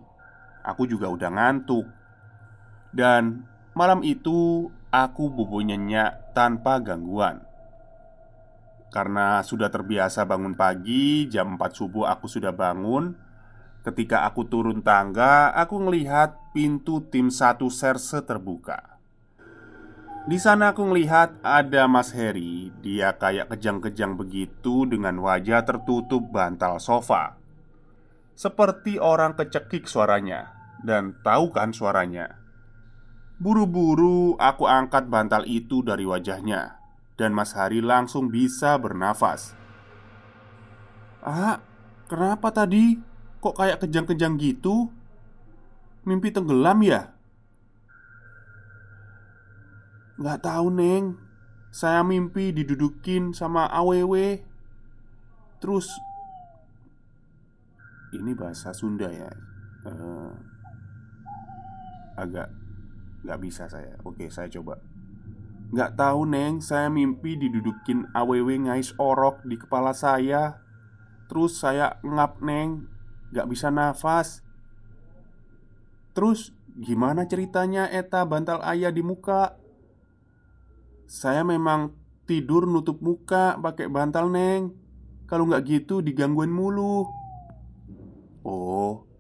Aku 0.63 0.87
juga 0.87 1.11
udah 1.11 1.31
ngantuk. 1.35 1.83
Dan 2.95 3.43
malam 3.73 4.05
itu 4.05 4.69
aku 4.93 5.33
bobo 5.33 5.65
nyenyak 5.65 6.37
tanpa 6.37 6.81
gangguan. 6.81 7.53
Karena 8.93 9.41
sudah 9.41 9.73
terbiasa 9.73 10.29
bangun 10.29 10.53
pagi 10.53 11.25
Jam 11.33 11.57
4 11.57 11.73
subuh 11.73 12.13
aku 12.13 12.29
sudah 12.29 12.53
bangun 12.53 13.17
Ketika 13.81 14.29
aku 14.29 14.45
turun 14.45 14.85
tangga 14.85 15.49
Aku 15.57 15.81
melihat 15.81 16.37
pintu 16.53 17.01
tim 17.09 17.33
satu 17.33 17.73
serse 17.73 18.21
terbuka. 18.21 19.01
Di 20.29 20.37
sana 20.37 20.77
aku 20.77 20.93
melihat 20.93 21.41
ada 21.41 21.89
Mas 21.89 22.13
Heri 22.13 22.69
Dia 22.85 23.17
kayak 23.17 23.57
kejang-kejang 23.57 24.13
begitu 24.21 24.85
dengan 24.85 25.25
wajah 25.25 25.65
tertutup 25.65 26.29
bantal 26.29 26.77
sofa. 26.77 27.41
Seperti 28.37 29.01
orang 29.01 29.33
kecekik 29.41 29.89
suaranya 29.89 30.53
Dan 30.85 31.17
tahu 31.25 31.49
kan 31.49 31.73
suaranya 31.73 32.42
Buru-buru 33.43 34.39
aku 34.39 34.71
angkat 34.71 35.11
bantal 35.11 35.43
itu 35.51 35.83
dari 35.83 36.07
wajahnya 36.07 36.79
Dan 37.19 37.35
Mas 37.35 37.51
Hari 37.59 37.83
langsung 37.83 38.31
bisa 38.31 38.79
bernafas 38.79 39.59
Ah, 41.27 41.59
kenapa 42.07 42.55
tadi? 42.55 43.03
Kok 43.43 43.59
kayak 43.59 43.83
kejang-kejang 43.83 44.39
gitu? 44.39 44.95
Mimpi 46.07 46.31
tenggelam 46.31 46.87
ya? 46.87 47.11
Gak 50.23 50.47
tahu 50.47 50.71
Neng 50.71 51.19
Saya 51.75 52.07
mimpi 52.07 52.55
didudukin 52.55 53.35
sama 53.35 53.67
AWW 53.75 54.39
Terus 55.59 55.91
Ini 58.15 58.39
bahasa 58.39 58.71
Sunda 58.71 59.11
ya 59.11 59.35
uh, 59.91 60.31
Agak 62.15 62.62
Gak 63.23 63.39
bisa 63.39 63.71
saya. 63.71 63.99
Oke 64.03 64.27
saya 64.29 64.51
coba. 64.51 64.83
Gak 65.73 65.95
tahu 65.95 66.27
Neng. 66.27 66.59
Saya 66.59 66.91
mimpi 66.91 67.39
didudukin 67.39 68.11
AWW 68.13 68.69
ngais 68.69 68.93
orok 68.99 69.47
di 69.47 69.57
kepala 69.57 69.95
saya. 69.95 70.59
Terus 71.31 71.63
saya 71.63 72.03
ngap 72.03 72.43
Neng. 72.43 72.91
Gak 73.31 73.47
bisa 73.49 73.71
nafas. 73.71 74.43
Terus 76.13 76.53
gimana 76.77 77.25
ceritanya 77.25 77.89
Eta 77.89 78.27
bantal 78.27 78.61
ayah 78.67 78.93
di 78.93 79.01
muka? 79.01 79.57
Saya 81.09 81.47
memang 81.47 81.95
tidur 82.27 82.69
nutup 82.69 83.01
muka 83.01 83.57
pakai 83.57 83.87
bantal 83.89 84.29
Neng. 84.29 84.75
Kalau 85.31 85.49
nggak 85.49 85.65
gitu 85.65 86.05
digangguin 86.05 86.53
mulu. 86.53 87.09
Oh 88.45 89.12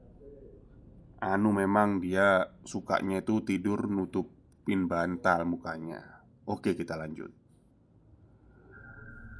Anu 1.23 1.55
memang 1.55 2.03
dia 2.03 2.51
sukanya 2.67 3.23
itu 3.23 3.47
tidur 3.47 3.87
nutupin 3.87 4.91
bantal 4.91 5.47
mukanya. 5.47 6.27
Oke 6.51 6.75
kita 6.75 6.99
lanjut. 6.99 7.31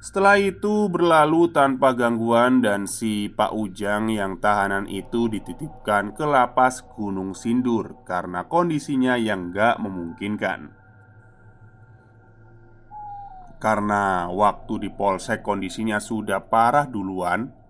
Setelah 0.03 0.35
itu 0.39 0.87
berlalu 0.87 1.51
tanpa 1.51 1.95
gangguan 1.95 2.59
dan 2.59 2.87
si 2.87 3.31
Pak 3.31 3.55
Ujang 3.55 4.11
yang 4.11 4.39
tahanan 4.39 4.87
itu 4.87 5.31
dititipkan 5.31 6.11
ke 6.11 6.27
lapas 6.27 6.83
Gunung 6.91 7.31
Sindur 7.31 8.03
Karena 8.03 8.43
kondisinya 8.43 9.15
yang 9.15 9.55
gak 9.55 9.79
memungkinkan. 9.79 10.75
Karena 13.63 14.27
waktu 14.27 14.87
di 14.87 14.89
polsek 14.91 15.39
kondisinya 15.39 16.03
sudah 16.03 16.51
parah 16.51 16.83
duluan 16.83 17.62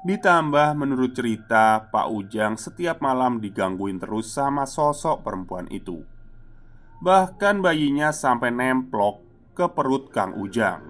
Ditambah 0.00 0.80
menurut 0.80 1.12
cerita 1.12 1.92
Pak 1.92 2.08
Ujang 2.08 2.56
setiap 2.56 3.04
malam 3.04 3.36
digangguin 3.36 4.00
terus 4.00 4.32
sama 4.32 4.64
sosok 4.64 5.20
perempuan 5.20 5.68
itu. 5.68 6.00
Bahkan 7.04 7.60
bayinya 7.60 8.08
sampai 8.08 8.48
nemplok 8.48 9.20
ke 9.52 9.68
perut 9.68 10.08
Kang 10.08 10.40
Ujang. 10.40 10.88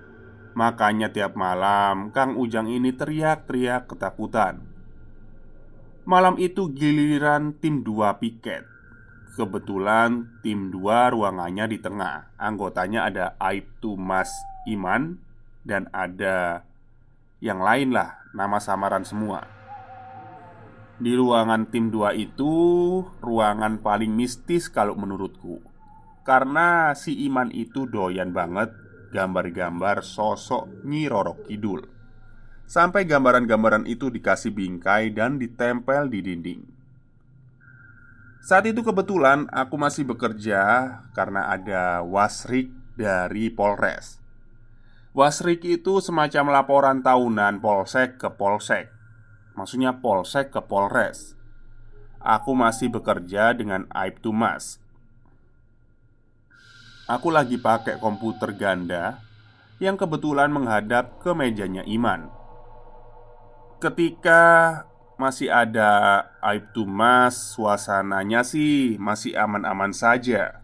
Makanya 0.55 1.11
tiap 1.11 1.35
malam 1.35 2.15
Kang 2.15 2.39
Ujang 2.39 2.71
ini 2.71 2.95
teriak-teriak 2.95 3.91
ketakutan. 3.91 4.63
Malam 6.07 6.39
itu 6.39 6.71
giliran 6.71 7.59
tim 7.59 7.83
dua 7.83 8.15
piket. 8.23 8.63
Kebetulan 9.35 10.39
tim 10.47 10.71
dua 10.71 11.11
ruangannya 11.11 11.67
di 11.67 11.83
tengah. 11.83 12.31
Anggotanya 12.39 13.11
ada 13.11 13.27
Aibtu 13.43 13.99
Mas 13.99 14.31
Iman 14.71 15.19
Dan 15.61 15.91
ada 15.93 16.70
yang 17.41 17.65
lain 17.65 17.97
lah 17.97 18.21
Nama 18.31 18.63
samaran 18.63 19.03
semua. 19.03 19.43
Di 21.03 21.19
ruangan 21.19 21.67
tim 21.67 21.91
2 21.91 22.15
itu 22.15 22.53
Ruangan 23.19 23.83
paling 23.83 24.15
mistis 24.15 24.71
kalau 24.71 24.95
menurutku. 24.95 25.59
Karena 26.23 26.95
si 26.95 27.27
Iman 27.27 27.51
itu 27.51 27.91
doyan 27.91 28.31
banget 28.31 28.71
Gambar-gambar 29.11 30.07
sosok 30.07 30.87
Nyi 30.87 31.11
Roro 31.11 31.43
Kidul. 31.43 31.83
Sampai 32.71 33.03
gambaran-gambaran 33.03 33.83
itu 33.91 34.15
dikasih 34.15 34.55
bingkai 34.55 35.11
dan 35.11 35.43
ditempel 35.43 36.07
di 36.07 36.23
dinding. 36.23 36.63
Saat 38.47 38.71
itu 38.71 38.87
kebetulan 38.87 39.51
aku 39.51 39.75
masih 39.75 40.07
bekerja 40.07 40.63
Karena 41.19 41.51
ada 41.51 42.07
wasrik 42.07 42.71
dari 42.95 43.51
Polres 43.51 44.20
Wasrik 45.11 45.67
itu 45.67 45.99
semacam 45.99 46.63
laporan 46.63 47.03
tahunan 47.03 47.59
polsek 47.59 48.23
ke 48.23 48.31
polsek. 48.31 48.95
Maksudnya 49.59 49.99
polsek 49.99 50.55
ke 50.55 50.63
polres. 50.63 51.35
Aku 52.23 52.55
masih 52.55 52.95
bekerja 52.95 53.51
dengan 53.51 53.91
Aib 53.91 54.23
Tumas. 54.23 54.79
Aku 57.11 57.35
lagi 57.35 57.59
pakai 57.59 57.99
komputer 57.99 58.55
ganda 58.55 59.19
Yang 59.83 60.07
kebetulan 60.07 60.53
menghadap 60.55 61.19
ke 61.19 61.35
mejanya 61.35 61.83
Iman. 61.89 62.31
Ketika 63.83 64.43
masih 65.19 65.51
ada 65.51 66.23
Aib 66.39 66.71
Tumas 66.71 67.57
Suasananya 67.57 68.47
sih 68.47 68.95
masih 69.01 69.35
aman-aman 69.35 69.91
saja. 69.91 70.63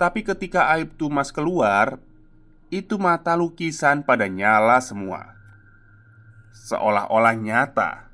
Tapi 0.00 0.24
ketika 0.24 0.72
Aib 0.72 0.96
Tumas 0.96 1.34
keluar 1.34 2.00
itu 2.72 2.96
mata 2.96 3.36
lukisan 3.36 4.00
pada 4.02 4.24
nyala 4.26 4.80
semua. 4.80 5.36
Seolah-olah 6.54 7.36
nyata. 7.36 8.08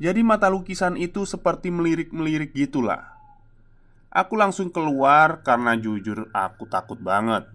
Jadi 0.00 0.20
mata 0.24 0.48
lukisan 0.52 0.96
itu 0.96 1.24
seperti 1.24 1.72
melirik-melirik 1.72 2.52
gitulah. 2.52 3.16
Aku 4.12 4.36
langsung 4.36 4.68
keluar 4.68 5.40
karena 5.40 5.76
jujur 5.78 6.28
aku 6.32 6.66
takut 6.68 6.98
banget. 6.98 7.46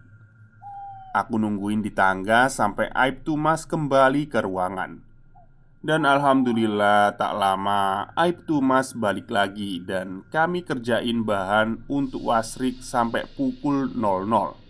Aku 1.13 1.37
nungguin 1.37 1.85
di 1.85 1.93
tangga 1.93 2.51
sampai 2.51 2.91
Aib 2.91 3.23
Tumas 3.23 3.63
kembali 3.63 4.27
ke 4.27 4.41
ruangan. 4.43 4.99
Dan 5.85 6.01
alhamdulillah 6.01 7.13
tak 7.13 7.33
lama 7.37 8.09
Aib 8.17 8.49
Tumas 8.49 8.97
balik 8.97 9.29
lagi 9.29 9.77
dan 9.79 10.25
kami 10.33 10.65
kerjain 10.65 11.21
bahan 11.21 11.85
untuk 11.85 12.25
wasrik 12.25 12.81
sampai 12.81 13.29
pukul 13.37 13.93
00 13.93 14.64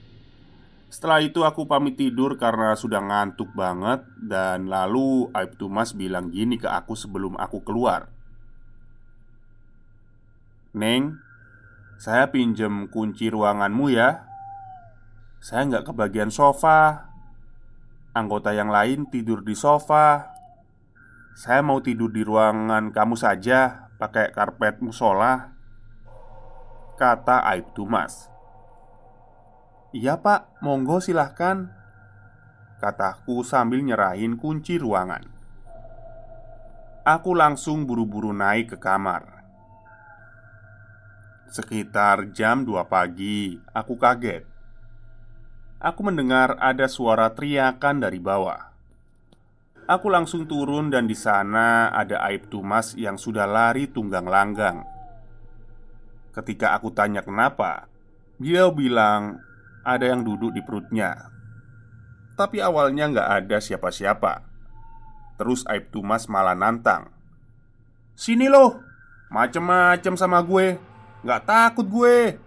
Setelah 0.95 1.19
itu 1.19 1.43
aku 1.43 1.67
pamit 1.67 1.99
tidur 1.99 2.39
karena 2.39 2.71
sudah 2.71 3.03
ngantuk 3.03 3.51
banget 3.51 4.07
Dan 4.15 4.71
lalu 4.71 5.27
Aib 5.35 5.59
Tumas 5.59 5.91
bilang 5.91 6.31
gini 6.31 6.55
ke 6.55 6.71
aku 6.71 6.95
sebelum 6.95 7.35
aku 7.35 7.67
keluar. 7.67 8.07
Neng, 10.71 11.19
saya 11.99 12.31
pinjem 12.31 12.87
kunci 12.87 13.27
ruanganmu 13.27 13.91
ya. 13.91 14.23
Saya 15.43 15.67
nggak 15.67 15.91
kebagian 15.91 16.31
sofa. 16.31 17.11
Anggota 18.15 18.55
yang 18.55 18.71
lain 18.71 19.11
tidur 19.11 19.43
di 19.43 19.51
sofa. 19.51 20.31
Saya 21.35 21.59
mau 21.59 21.83
tidur 21.83 22.07
di 22.07 22.23
ruangan 22.23 22.95
kamu 22.95 23.19
saja 23.19 23.91
Pakai 23.99 24.31
karpet 24.31 24.79
musola 24.79 25.51
Kata 26.95 27.43
Aib 27.51 27.75
Tumas 27.75 28.34
Iya 29.95 30.19
pak, 30.19 30.59
monggo 30.59 30.99
silahkan 30.99 31.71
Kataku 32.83 33.47
sambil 33.47 33.79
nyerahin 33.79 34.35
kunci 34.35 34.75
ruangan. 34.75 35.23
Aku 37.07 37.31
langsung 37.31 37.87
buru-buru 37.87 38.35
naik 38.35 38.75
ke 38.75 38.77
kamar. 38.77 39.23
Sekitar 41.47 42.35
jam 42.35 42.67
2 42.67 42.75
pagi, 42.91 43.55
aku 43.71 43.95
kaget. 43.95 44.43
Aku 45.79 46.03
mendengar 46.03 46.59
ada 46.59 46.91
suara 46.91 47.31
teriakan 47.31 48.03
dari 48.03 48.19
bawah. 48.19 48.75
Aku 49.87 50.11
langsung 50.11 50.43
turun 50.43 50.91
dan 50.91 51.07
di 51.07 51.15
sana 51.15 51.87
ada 51.95 52.19
Aib 52.27 52.51
Tumas 52.51 52.99
yang 52.99 53.15
sudah 53.15 53.47
lari 53.47 53.87
tunggang 53.87 54.27
langgang. 54.27 54.83
Ketika 56.35 56.75
aku 56.75 56.91
tanya 56.91 57.23
kenapa, 57.23 57.87
dia 58.35 58.67
bilang 58.67 59.54
ada 59.85 60.09
yang 60.09 60.25
duduk 60.25 60.51
di 60.51 60.65
perutnya. 60.65 61.31
Tapi 62.35 62.59
awalnya 62.59 63.07
nggak 63.07 63.29
ada 63.45 63.57
siapa-siapa. 63.63 64.43
Terus 65.39 65.63
Aib 65.71 65.93
Tumas 65.93 66.27
malah 66.27 66.57
nantang. 66.57 67.13
Sini 68.17 68.51
loh, 68.51 68.83
macem-macem 69.31 70.19
sama 70.19 70.43
gue, 70.43 70.75
nggak 71.23 71.41
takut 71.47 71.87
gue. 71.87 72.39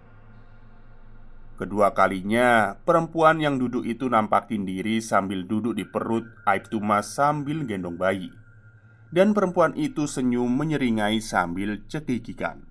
Kedua 1.59 1.91
kalinya, 1.91 2.79
perempuan 2.87 3.43
yang 3.43 3.59
duduk 3.59 3.83
itu 3.83 4.07
nampakin 4.07 4.63
diri 4.63 5.03
sambil 5.03 5.43
duduk 5.43 5.75
di 5.75 5.83
perut 5.89 6.29
Aib 6.45 6.71
Tumas 6.71 7.11
sambil 7.11 7.65
gendong 7.65 7.99
bayi. 7.99 8.31
Dan 9.09 9.33
perempuan 9.33 9.73
itu 9.73 10.05
senyum 10.05 10.53
menyeringai 10.53 11.19
sambil 11.25 11.81
cekikikan. 11.89 12.68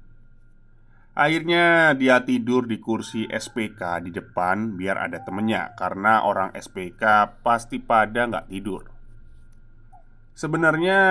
Akhirnya 1.17 1.97
dia 1.97 2.21
tidur 2.21 2.69
di 2.69 2.77
kursi 2.77 3.25
SPK 3.25 4.06
di 4.06 4.13
depan 4.13 4.77
biar 4.77 5.10
ada 5.10 5.25
temennya 5.25 5.73
Karena 5.73 6.21
orang 6.21 6.53
SPK 6.53 7.01
pasti 7.41 7.82
pada 7.82 8.30
nggak 8.30 8.45
tidur. 8.53 8.86
Sebenarnya 10.38 11.01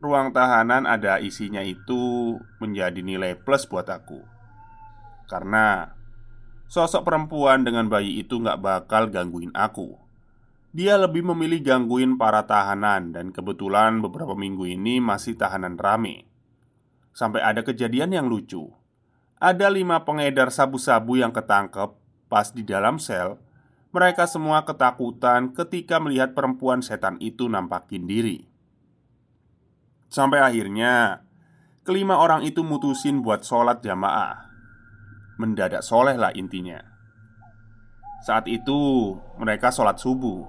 ruang 0.00 0.32
tahanan 0.32 0.88
ada 0.88 1.20
isinya 1.20 1.60
itu 1.60 2.40
menjadi 2.64 3.04
nilai 3.04 3.36
plus 3.36 3.68
buat 3.68 3.84
aku. 3.92 4.24
Karena 5.28 5.84
Sosok 6.64 7.04
perempuan 7.04 7.60
dengan 7.60 7.92
bayi 7.92 8.24
itu 8.24 8.40
gak 8.40 8.64
bakal 8.64 9.12
gangguin 9.12 9.52
aku. 9.52 10.00
Dia 10.72 10.96
lebih 10.96 11.20
memilih 11.28 11.60
gangguin 11.60 12.16
para 12.16 12.48
tahanan 12.48 13.12
Dan 13.12 13.30
kebetulan 13.30 14.00
beberapa 14.00 14.32
minggu 14.32 14.64
ini 14.64 14.96
masih 14.96 15.36
tahanan 15.36 15.76
rame. 15.76 16.24
Sampai 17.12 17.44
ada 17.44 17.60
kejadian 17.60 18.16
yang 18.16 18.32
lucu 18.32 18.72
Ada 19.44 19.68
lima 19.68 20.00
pengedar 20.08 20.48
sabu-sabu 20.48 21.20
yang 21.20 21.28
ketangkep 21.28 21.92
Pas 22.32 22.48
di 22.48 22.64
dalam 22.64 22.96
sel 22.96 23.36
Mereka 23.92 24.24
semua 24.24 24.64
ketakutan 24.64 25.52
ketika 25.52 26.00
melihat 26.00 26.32
perempuan 26.32 26.80
setan 26.80 27.20
itu 27.20 27.44
nampakin 27.44 28.08
diri 28.08 28.48
Sampai 30.08 30.40
akhirnya 30.40 31.20
Kelima 31.84 32.16
orang 32.16 32.40
itu 32.48 32.64
mutusin 32.64 33.20
buat 33.20 33.44
sholat 33.44 33.84
jamaah 33.84 34.54
mendadak 35.36 35.82
soleh 35.82 36.14
lah 36.14 36.30
intinya. 36.34 36.82
Saat 38.24 38.48
itu 38.48 39.12
mereka 39.36 39.68
sholat 39.68 40.00
subuh. 40.00 40.48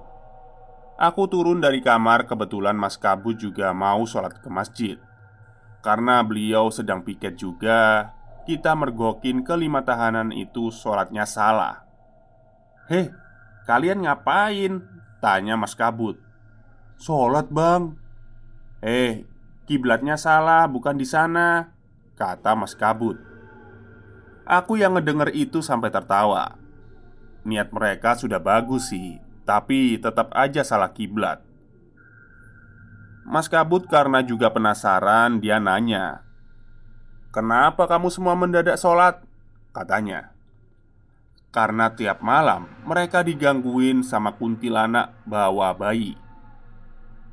Aku 0.96 1.28
turun 1.28 1.60
dari 1.60 1.84
kamar 1.84 2.24
kebetulan 2.24 2.72
Mas 2.72 2.96
Kabu 2.96 3.36
juga 3.36 3.76
mau 3.76 4.08
sholat 4.08 4.40
ke 4.40 4.48
masjid. 4.48 4.96
Karena 5.84 6.24
beliau 6.24 6.72
sedang 6.72 7.04
piket 7.04 7.36
juga, 7.36 8.15
kita 8.46 8.78
mergokin 8.78 9.42
kelima 9.42 9.82
tahanan 9.82 10.30
itu 10.30 10.70
sholatnya 10.70 11.26
salah. 11.26 11.82
Heh, 12.86 13.10
kalian 13.66 14.06
ngapain? 14.06 14.86
Tanya 15.18 15.58
Mas 15.58 15.74
Kabut. 15.74 16.22
Sholat 17.02 17.50
bang. 17.50 17.98
Eh, 18.78 19.26
kiblatnya 19.66 20.14
salah, 20.14 20.70
bukan 20.70 20.94
di 20.94 21.02
sana. 21.02 21.74
Kata 22.14 22.54
Mas 22.54 22.78
Kabut. 22.78 23.18
Aku 24.46 24.78
yang 24.78 24.94
ngedenger 24.94 25.34
itu 25.34 25.58
sampai 25.58 25.90
tertawa. 25.90 26.54
Niat 27.42 27.74
mereka 27.74 28.14
sudah 28.14 28.38
bagus 28.38 28.94
sih, 28.94 29.18
tapi 29.42 29.98
tetap 29.98 30.30
aja 30.30 30.62
salah 30.62 30.94
kiblat. 30.94 31.42
Mas 33.26 33.50
Kabut 33.50 33.90
karena 33.90 34.22
juga 34.22 34.54
penasaran, 34.54 35.42
dia 35.42 35.58
nanya, 35.58 36.25
"Kenapa 37.36 37.84
kamu 37.84 38.08
semua 38.08 38.32
mendadak 38.32 38.80
sholat?" 38.80 39.20
Katanya, 39.76 40.32
"Karena 41.52 41.92
tiap 41.92 42.24
malam 42.24 42.64
mereka 42.88 43.20
digangguin 43.20 44.00
sama 44.00 44.32
kuntilanak 44.32 45.12
bawa 45.28 45.76
bayi." 45.76 46.16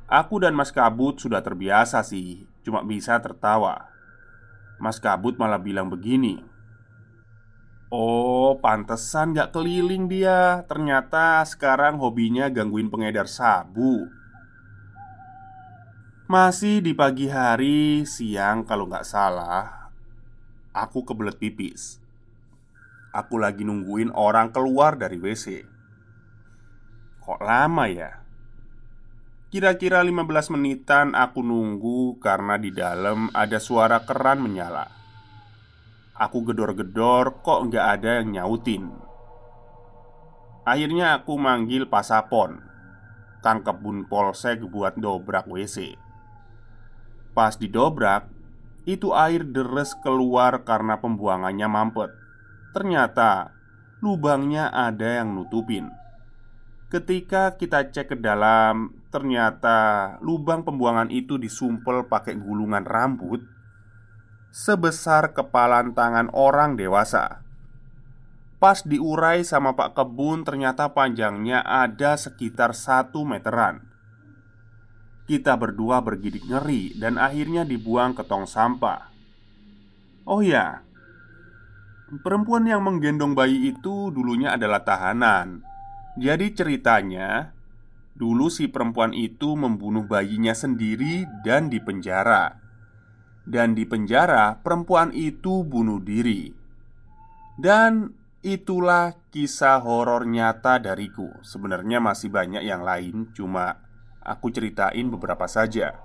Aku 0.04 0.44
dan 0.44 0.52
Mas 0.52 0.68
Kabut 0.68 1.16
sudah 1.16 1.40
terbiasa 1.40 2.04
sih, 2.04 2.44
cuma 2.60 2.84
bisa 2.84 3.16
tertawa. 3.24 3.88
Mas 4.76 5.00
Kabut 5.00 5.40
malah 5.40 5.56
bilang 5.56 5.88
begini, 5.88 6.44
Oh, 7.94 8.58
pantesan 8.58 9.38
gak 9.38 9.54
keliling 9.54 10.10
dia 10.10 10.66
Ternyata 10.66 11.46
sekarang 11.46 12.02
hobinya 12.02 12.50
gangguin 12.50 12.90
pengedar 12.90 13.30
sabu 13.30 14.10
Masih 16.26 16.82
di 16.82 16.90
pagi 16.90 17.30
hari, 17.30 18.02
siang 18.02 18.66
kalau 18.66 18.90
nggak 18.90 19.06
salah 19.06 19.83
Aku 20.74 21.06
kebelet 21.06 21.38
pipis. 21.38 22.02
Aku 23.14 23.38
lagi 23.38 23.62
nungguin 23.62 24.10
orang 24.10 24.50
keluar 24.50 24.98
dari 24.98 25.22
WC 25.22 25.62
Kok 27.22 27.38
lama 27.38 27.86
ya? 27.86 28.10
Kira-kira 29.54 30.02
15 30.02 30.50
menitan 30.50 31.14
aku 31.14 31.46
nunggu 31.46 32.18
karena 32.18 32.58
di 32.58 32.74
dalam 32.74 33.30
ada 33.30 33.62
suara 33.62 34.02
keran 34.02 34.42
menyala. 34.42 34.90
Aku 36.18 36.42
gedor-gedor 36.42 37.38
kok 37.46 37.70
nggak 37.70 37.86
ada 37.94 38.18
yang 38.18 38.34
nyautin. 38.34 38.90
Akhirnya 40.66 41.22
aku 41.22 41.38
manggil 41.38 41.86
pasapon 41.86 42.58
Kang 43.46 43.62
kebun 43.62 44.10
polsek 44.10 44.64
buat 44.64 44.98
dobrak 44.98 45.44
WC 45.44 45.94
Pas 47.30 47.52
didobrak 47.60 48.33
Itu 48.84 49.16
air 49.16 49.44
deres 49.48 49.96
keluar 50.04 50.64
karena 50.68 51.00
pembuangannya 51.00 51.68
mampet 51.68 52.10
Ternyata 52.76 53.52
lubangnya 54.04 54.68
ada 54.68 55.24
yang 55.24 55.32
nutupin 55.32 55.88
Ketika 56.92 57.56
kita 57.56 57.90
cek 57.90 58.12
ke 58.12 58.16
dalam 58.20 58.92
Ternyata 59.08 60.16
lubang 60.20 60.62
pembuangan 60.62 61.08
itu 61.08 61.40
disumpel 61.40 62.06
pakai 62.06 62.36
gulungan 62.36 62.84
rambut 62.84 63.54
sebesar 64.54 65.34
kepalan 65.34 65.98
tangan 65.98 66.30
orang 66.30 66.78
dewasa. 66.78 67.42
Pas 68.62 68.86
diurai 68.86 69.42
sama 69.42 69.74
Pak 69.74 69.98
Kebun, 69.98 70.46
ternyata 70.46 70.94
panjangnya 70.94 71.60
ada 71.66 72.14
sekitar 72.14 72.70
satu 72.70 73.26
meteran. 73.26 73.82
Kita 75.24 75.56
berdua 75.56 76.04
bergidik 76.04 76.44
ngeri 76.44 76.92
dan 77.00 77.16
akhirnya 77.16 77.64
dibuang 77.64 78.12
ke 78.12 78.22
tong 78.28 78.44
sampah. 78.44 79.08
Oh 80.28 80.44
ya, 80.44 80.84
perempuan 82.20 82.68
yang 82.68 82.84
menggendong 82.84 83.32
bayi 83.32 83.72
itu 83.72 84.12
dulunya 84.12 84.52
adalah 84.56 84.84
tahanan. 84.84 85.64
Jadi 86.20 86.52
ceritanya, 86.52 87.56
dulu 88.12 88.52
si 88.52 88.68
perempuan 88.68 89.16
itu 89.16 89.56
membunuh 89.56 90.04
bayinya 90.04 90.52
sendiri 90.52 91.24
dan 91.40 91.72
dipenjara 91.72 92.64
dan 93.44 93.76
di 93.76 93.84
penjara 93.84 94.56
perempuan 94.60 95.12
itu 95.12 95.62
bunuh 95.62 96.00
diri. 96.00 96.50
Dan 97.54 98.10
itulah 98.40 99.14
kisah 99.30 99.78
horor 99.84 100.26
nyata 100.26 100.80
dariku. 100.80 101.30
Sebenarnya 101.44 102.00
masih 102.00 102.32
banyak 102.32 102.64
yang 102.64 102.82
lain, 102.82 103.30
cuma 103.36 103.83
aku 104.24 104.50
ceritain 104.50 105.06
beberapa 105.12 105.44
saja. 105.44 106.00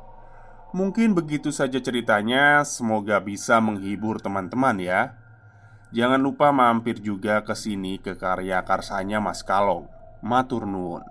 Mungkin 0.70 1.18
begitu 1.18 1.50
saja 1.50 1.82
ceritanya, 1.82 2.62
semoga 2.62 3.18
bisa 3.18 3.58
menghibur 3.58 4.22
teman-teman 4.22 4.78
ya. 4.78 5.18
Jangan 5.90 6.22
lupa 6.22 6.54
mampir 6.54 7.02
juga 7.02 7.42
ke 7.42 7.58
sini 7.58 7.98
ke 7.98 8.14
karya 8.14 8.62
karsanya 8.62 9.18
Mas 9.18 9.42
Kalong. 9.42 9.90
Matur 10.22 10.70
nuwun. 10.70 11.02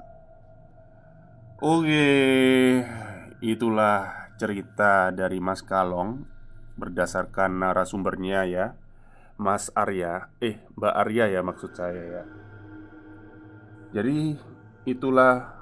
Oke, 1.58 2.06
itulah 3.42 4.30
cerita 4.38 5.10
dari 5.10 5.42
Mas 5.42 5.66
Kalong 5.66 6.22
berdasarkan 6.78 7.58
narasumbernya 7.58 8.46
ya. 8.46 8.66
Mas 9.42 9.74
Arya, 9.74 10.30
eh 10.38 10.62
Mbak 10.78 10.94
Arya 10.94 11.24
ya 11.34 11.40
maksud 11.42 11.74
saya 11.74 12.22
ya. 12.22 12.24
Jadi 13.90 14.38
itulah 14.86 15.57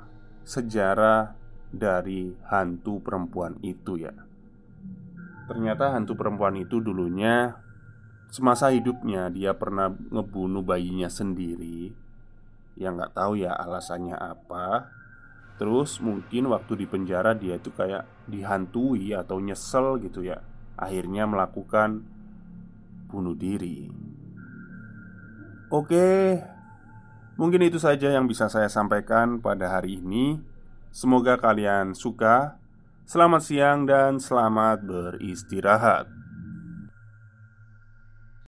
sejarah 0.46 1.34
dari 1.74 2.30
hantu 2.46 3.02
perempuan 3.02 3.58
itu 3.66 3.98
ya. 3.98 4.14
Ternyata 5.50 5.94
hantu 5.94 6.14
perempuan 6.14 6.54
itu 6.54 6.78
dulunya 6.78 7.54
semasa 8.30 8.70
hidupnya 8.70 9.26
dia 9.30 9.54
pernah 9.58 9.90
ngebunuh 9.90 10.62
bayinya 10.62 11.10
sendiri. 11.10 11.90
Yang 12.78 12.92
nggak 13.02 13.14
tahu 13.18 13.32
ya 13.42 13.58
alasannya 13.58 14.14
apa. 14.14 14.90
Terus 15.58 15.98
mungkin 15.98 16.52
waktu 16.52 16.78
di 16.78 16.86
penjara 16.86 17.34
dia 17.34 17.58
itu 17.58 17.72
kayak 17.74 18.06
dihantui 18.30 19.16
atau 19.16 19.42
nyesel 19.42 19.98
gitu 19.98 20.22
ya. 20.22 20.38
Akhirnya 20.76 21.26
melakukan 21.26 22.04
bunuh 23.08 23.32
diri. 23.32 23.88
Oke, 25.72 26.38
mungkin 27.36 27.64
itu 27.64 27.76
saja 27.76 28.12
yang 28.12 28.24
bisa 28.24 28.48
saya 28.48 28.66
sampaikan 28.72 29.38
pada 29.40 29.68
hari 29.68 30.00
ini. 30.00 30.40
Semoga 30.90 31.36
kalian 31.36 31.92
suka. 31.92 32.56
Selamat 33.06 33.44
siang 33.44 33.86
dan 33.86 34.18
selamat 34.18 34.82
beristirahat. 34.82 36.15